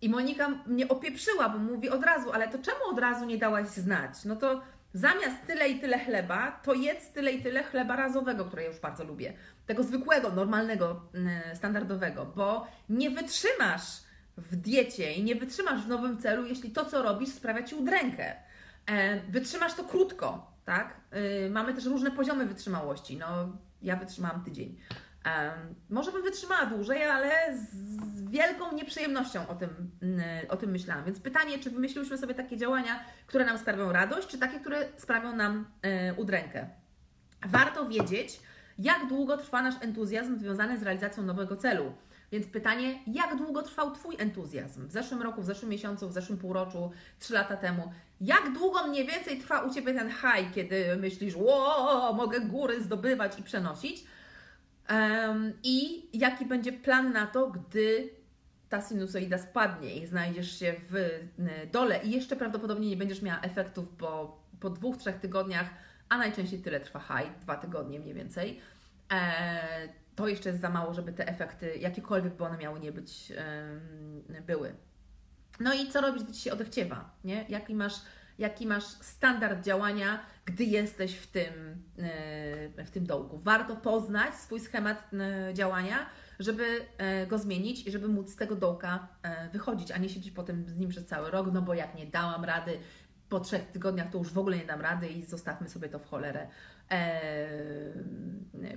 I 0.00 0.08
Monika 0.08 0.48
mnie 0.66 0.88
opieprzyła, 0.88 1.48
bo 1.48 1.58
mówi 1.58 1.90
od 1.90 2.04
razu, 2.04 2.32
ale 2.32 2.48
to 2.48 2.58
czemu 2.58 2.84
od 2.90 2.98
razu 2.98 3.26
nie 3.26 3.38
dałaś 3.38 3.66
znać? 3.66 4.24
No 4.24 4.36
to 4.36 4.62
zamiast 4.94 5.46
tyle 5.46 5.68
i 5.68 5.80
tyle 5.80 5.98
chleba, 5.98 6.60
to 6.64 6.74
jedz 6.74 7.12
tyle 7.12 7.32
i 7.32 7.42
tyle 7.42 7.62
chleba 7.64 7.96
razowego, 7.96 8.44
które 8.44 8.62
ja 8.62 8.68
już 8.68 8.80
bardzo 8.80 9.04
lubię. 9.04 9.32
Tego 9.68 9.82
zwykłego, 9.82 10.30
normalnego, 10.30 11.02
mm, 11.14 11.56
standardowego, 11.56 12.26
bo 12.26 12.66
nie 12.88 13.10
wytrzymasz 13.10 14.02
w 14.36 14.56
diecie 14.56 15.12
i 15.12 15.24
nie 15.24 15.34
wytrzymasz 15.34 15.82
w 15.82 15.88
nowym 15.88 16.18
celu, 16.18 16.46
jeśli 16.46 16.70
to, 16.70 16.84
co 16.84 17.02
robisz, 17.02 17.28
sprawia 17.28 17.62
Ci 17.62 17.74
udrękę. 17.74 18.36
E, 18.86 19.20
wytrzymasz 19.20 19.74
to 19.74 19.84
krótko, 19.84 20.52
tak? 20.64 20.96
Y, 21.46 21.50
mamy 21.50 21.74
też 21.74 21.84
różne 21.84 22.10
poziomy 22.10 22.46
wytrzymałości. 22.46 23.16
No, 23.16 23.26
ja 23.82 23.96
wytrzymałam 23.96 24.44
tydzień. 24.44 24.76
Może 25.90 26.12
bym 26.12 26.22
wytrzymała 26.22 26.66
dłużej, 26.66 27.02
ale 27.02 27.30
z 27.58 28.30
wielką 28.30 28.72
nieprzyjemnością 28.72 29.48
o 29.48 29.54
tym, 29.54 29.90
o 30.48 30.56
tym 30.56 30.70
myślałam. 30.70 31.04
Więc 31.04 31.20
pytanie, 31.20 31.58
czy 31.58 31.70
wymyśliłyśmy 31.70 32.18
sobie 32.18 32.34
takie 32.34 32.56
działania, 32.56 33.04
które 33.26 33.44
nam 33.44 33.58
sprawią 33.58 33.92
radość, 33.92 34.28
czy 34.28 34.38
takie, 34.38 34.60
które 34.60 34.88
sprawią 34.96 35.36
nam 35.36 35.66
y, 36.10 36.14
udrękę. 36.14 36.68
Warto 37.46 37.86
wiedzieć, 37.86 38.40
jak 38.78 39.08
długo 39.08 39.36
trwa 39.36 39.62
nasz 39.62 39.74
entuzjazm 39.80 40.38
związany 40.38 40.78
z 40.78 40.82
realizacją 40.82 41.22
nowego 41.22 41.56
celu. 41.56 41.92
Więc 42.32 42.46
pytanie, 42.46 42.98
jak 43.06 43.36
długo 43.36 43.62
trwał 43.62 43.90
Twój 43.90 44.16
entuzjazm? 44.18 44.88
W 44.88 44.92
zeszłym 44.92 45.22
roku, 45.22 45.42
w 45.42 45.44
zeszłym 45.44 45.70
miesiącu, 45.70 46.08
w 46.08 46.12
zeszłym 46.12 46.38
półroczu, 46.38 46.90
trzy 47.18 47.34
lata 47.34 47.56
temu. 47.56 47.92
Jak 48.20 48.52
długo 48.52 48.86
mniej 48.86 49.06
więcej 49.06 49.38
trwa 49.38 49.60
u 49.60 49.74
Ciebie 49.74 49.94
ten 49.94 50.10
high, 50.10 50.54
kiedy 50.54 50.96
myślisz, 50.96 51.36
ło, 51.36 52.12
mogę 52.14 52.40
góry 52.40 52.82
zdobywać 52.82 53.38
i 53.38 53.42
przenosić? 53.42 54.04
Um, 54.90 55.52
I 55.62 56.06
jaki 56.12 56.46
będzie 56.46 56.72
plan 56.72 57.12
na 57.12 57.26
to, 57.26 57.46
gdy 57.50 58.10
ta 58.68 58.82
sinusoida 58.82 59.38
spadnie 59.38 59.96
i 59.96 60.06
znajdziesz 60.06 60.58
się 60.58 60.74
w 60.90 60.94
y, 60.94 61.28
dole 61.72 62.00
i 62.04 62.10
jeszcze 62.10 62.36
prawdopodobnie 62.36 62.88
nie 62.88 62.96
będziesz 62.96 63.22
miała 63.22 63.40
efektów, 63.40 63.96
bo 63.96 64.42
po 64.60 64.70
dwóch, 64.70 64.96
trzech 64.96 65.16
tygodniach, 65.20 65.70
a 66.08 66.18
najczęściej 66.18 66.58
tyle 66.58 66.80
trwa 66.80 67.00
high, 67.00 67.38
dwa 67.40 67.56
tygodnie 67.56 68.00
mniej 68.00 68.14
więcej, 68.14 68.60
e, 69.12 69.88
to 70.16 70.28
jeszcze 70.28 70.48
jest 70.48 70.60
za 70.60 70.70
mało, 70.70 70.94
żeby 70.94 71.12
te 71.12 71.28
efekty, 71.28 71.76
jakiekolwiek 71.76 72.34
by 72.34 72.44
one 72.44 72.58
miały 72.58 72.80
nie 72.80 72.92
być, 72.92 73.32
były. 74.46 74.74
No 75.60 75.74
i 75.74 75.90
co 75.90 76.00
robić, 76.00 76.22
gdy 76.22 76.32
Ci 76.32 76.40
się 76.40 76.52
odechciewa, 76.52 77.10
nie? 77.24 77.44
Jaki 77.48 77.74
masz 77.74 77.94
jaki 78.38 78.66
masz 78.66 78.84
standard 78.84 79.64
działania, 79.64 80.22
gdy 80.44 80.64
jesteś 80.64 81.16
w 81.16 81.26
tym, 81.26 81.82
e, 82.78 82.84
w 82.84 82.90
tym 82.90 83.06
dołku. 83.06 83.38
Warto 83.38 83.76
poznać 83.76 84.34
swój 84.34 84.60
schemat 84.60 85.10
e, 85.12 85.54
działania, 85.54 86.06
żeby 86.38 86.80
go 87.28 87.38
zmienić 87.38 87.86
i 87.86 87.90
żeby 87.90 88.08
móc 88.08 88.30
z 88.30 88.36
tego 88.36 88.56
dołka 88.56 89.08
wychodzić, 89.52 89.90
a 89.90 89.98
nie 89.98 90.08
siedzieć 90.08 90.34
potem 90.34 90.68
z 90.68 90.76
nim 90.76 90.90
przez 90.90 91.06
cały 91.06 91.30
rok, 91.30 91.48
no 91.52 91.62
bo 91.62 91.74
jak 91.74 91.94
nie 91.94 92.06
dałam 92.06 92.44
rady, 92.44 92.78
po 93.28 93.40
trzech 93.40 93.66
tygodniach 93.66 94.10
to 94.10 94.18
już 94.18 94.32
w 94.32 94.38
ogóle 94.38 94.56
nie 94.56 94.66
dam 94.66 94.80
rady 94.80 95.08
i 95.08 95.24
zostawmy 95.24 95.68
sobie 95.68 95.88
to 95.88 95.98
w 95.98 96.06
cholerę, 96.06 96.48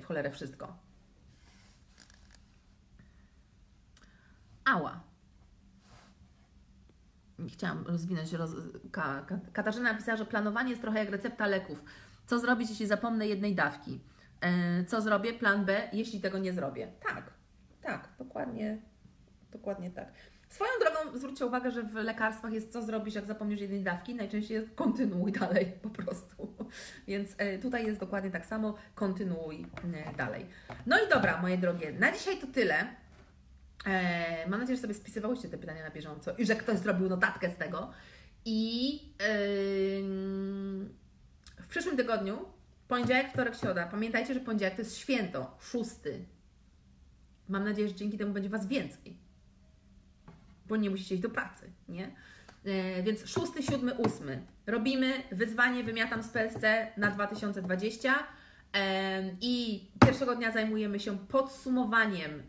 w 0.02 0.06
cholerę 0.06 0.32
wszystko. 0.32 0.78
Ała 4.66 5.04
chciałam 7.50 7.88
rozwinąć. 7.88 8.34
Roz... 8.34 8.52
Ka... 8.92 9.26
Katarzyna 9.54 9.92
napisała, 9.92 10.18
że 10.18 10.26
planowanie 10.26 10.70
jest 10.70 10.82
trochę 10.82 11.00
jak 11.00 11.10
recepta 11.10 11.48
leków. 11.48 11.84
Co 12.26 12.40
zrobić, 12.40 12.70
jeśli 12.70 12.88
zapomnę 12.88 13.28
jednej 13.28 13.56
dawki? 13.56 14.02
Co 14.88 15.02
zrobię? 15.02 15.34
Plan 15.34 15.66
B, 15.66 15.90
jeśli 15.94 16.22
tego 16.22 16.38
nie 16.40 16.54
zrobię. 16.54 16.92
Tak, 17.08 17.34
tak, 17.82 18.10
dokładnie, 18.20 18.82
dokładnie 19.52 19.92
tak. 19.92 20.14
Swoją 20.52 20.72
drogą 20.80 21.18
zwróćcie 21.18 21.46
uwagę, 21.46 21.72
że 21.72 21.84
w 21.84 21.96
lekarstwach 21.96 22.54
jest 22.54 22.72
co 22.72 22.82
zrobić, 22.82 23.16
jak 23.16 23.26
zapomnisz 23.26 23.62
jednej 23.62 23.84
dawki. 23.84 24.16
Najczęściej 24.16 24.56
jest 24.56 24.76
kontynuuj 24.76 25.32
dalej 25.32 25.74
po 25.82 25.90
prostu. 25.90 26.56
Więc 27.08 27.36
e, 27.38 27.58
tutaj 27.58 27.86
jest 27.86 28.00
dokładnie 28.00 28.32
tak 28.32 28.46
samo, 28.46 28.76
kontynuuj 28.96 29.66
e, 29.94 30.16
dalej. 30.16 30.46
No 30.86 31.06
i 31.06 31.10
dobra, 31.10 31.42
moje 31.42 31.58
drogie, 31.58 31.92
na 31.92 32.12
dzisiaj 32.12 32.38
to 32.38 32.48
tyle. 32.48 32.96
E, 33.86 34.50
mam 34.50 34.60
nadzieję, 34.60 34.76
że 34.78 34.82
sobie 34.82 34.94
spisywałyście 34.94 35.50
te 35.50 35.58
pytania 35.58 35.84
na 35.84 35.92
bieżąco 35.92 36.36
i 36.38 36.46
że 36.46 36.56
ktoś 36.56 36.80
zrobił 36.80 37.10
notatkę 37.10 37.50
z 37.50 37.58
tego. 37.58 37.92
I 38.46 39.00
w 41.60 41.68
przyszłym 41.70 41.98
tygodniu, 41.98 42.46
poniedziałek, 42.88 43.30
wtorek, 43.30 43.56
środa, 43.56 43.88
pamiętajcie, 43.88 44.34
że 44.34 44.40
poniedziałek 44.40 44.76
to 44.76 44.82
jest 44.82 44.98
święto, 44.98 45.58
szósty. 45.60 46.26
Mam 47.50 47.64
nadzieję, 47.64 47.88
że 47.88 47.96
dzięki 47.96 48.18
temu 48.18 48.34
będzie 48.34 48.50
Was 48.50 48.68
więcej. 48.68 49.31
Bo 50.72 50.78
nie 50.78 50.90
musicie 50.90 51.16
iść 51.16 51.22
do 51.22 51.30
pracy, 51.30 51.72
nie? 51.90 52.12
E, 52.66 53.04
więc 53.04 53.26
6, 53.26 53.52
7, 53.70 53.92
8 54.06 54.46
robimy 54.68 55.14
wyzwanie 55.32 55.84
Wymiatam 55.84 56.24
z 56.24 56.30
PSC 56.30 56.92
na 56.98 57.12
2020 57.12 58.14
e, 58.74 59.24
i 59.42 59.88
pierwszego 60.06 60.36
dnia 60.36 60.52
zajmujemy 60.52 61.00
się 61.00 61.18
podsumowaniem 61.18 62.44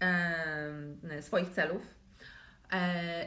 e, 0.00 1.22
swoich 1.22 1.48
celów 1.48 1.98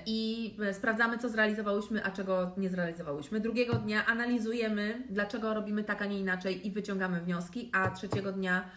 i 0.06 0.58
sprawdzamy, 0.74 1.18
co 1.18 1.30
zrealizowałyśmy, 1.30 2.04
a 2.04 2.12
czego 2.12 2.52
nie 2.58 2.70
zrealizowałyśmy. 2.70 3.40
Drugiego 3.40 3.76
dnia 3.76 4.06
analizujemy, 4.06 5.04
dlaczego 5.10 5.54
robimy 5.54 5.84
tak, 5.84 6.02
a 6.02 6.06
nie 6.06 6.20
inaczej 6.20 6.68
i 6.68 6.72
wyciągamy 6.72 7.22
wnioski, 7.22 7.70
a 7.74 7.92
trzeciego 7.92 8.32
dnia 8.32 8.70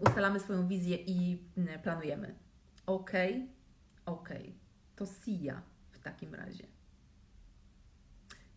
ustalamy 0.00 0.40
swoją 0.40 0.68
wizję 0.68 0.96
i 0.96 1.38
planujemy. 1.82 2.34
Ok, 2.86 3.12
ok. 4.06 4.28
To 5.00 5.06
Sia 5.06 5.62
w 5.90 5.98
takim 5.98 6.34
razie. 6.34 6.66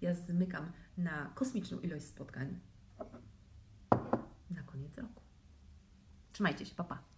Ja 0.01 0.15
zmykam 0.15 0.71
na 0.97 1.31
kosmiczną 1.35 1.79
ilość 1.79 2.05
spotkań 2.05 2.59
na 4.49 4.63
koniec 4.65 4.97
roku. 4.97 5.21
Trzymajcie 6.31 6.65
się, 6.65 6.75
papa. 6.75 6.95
Pa. 6.95 7.12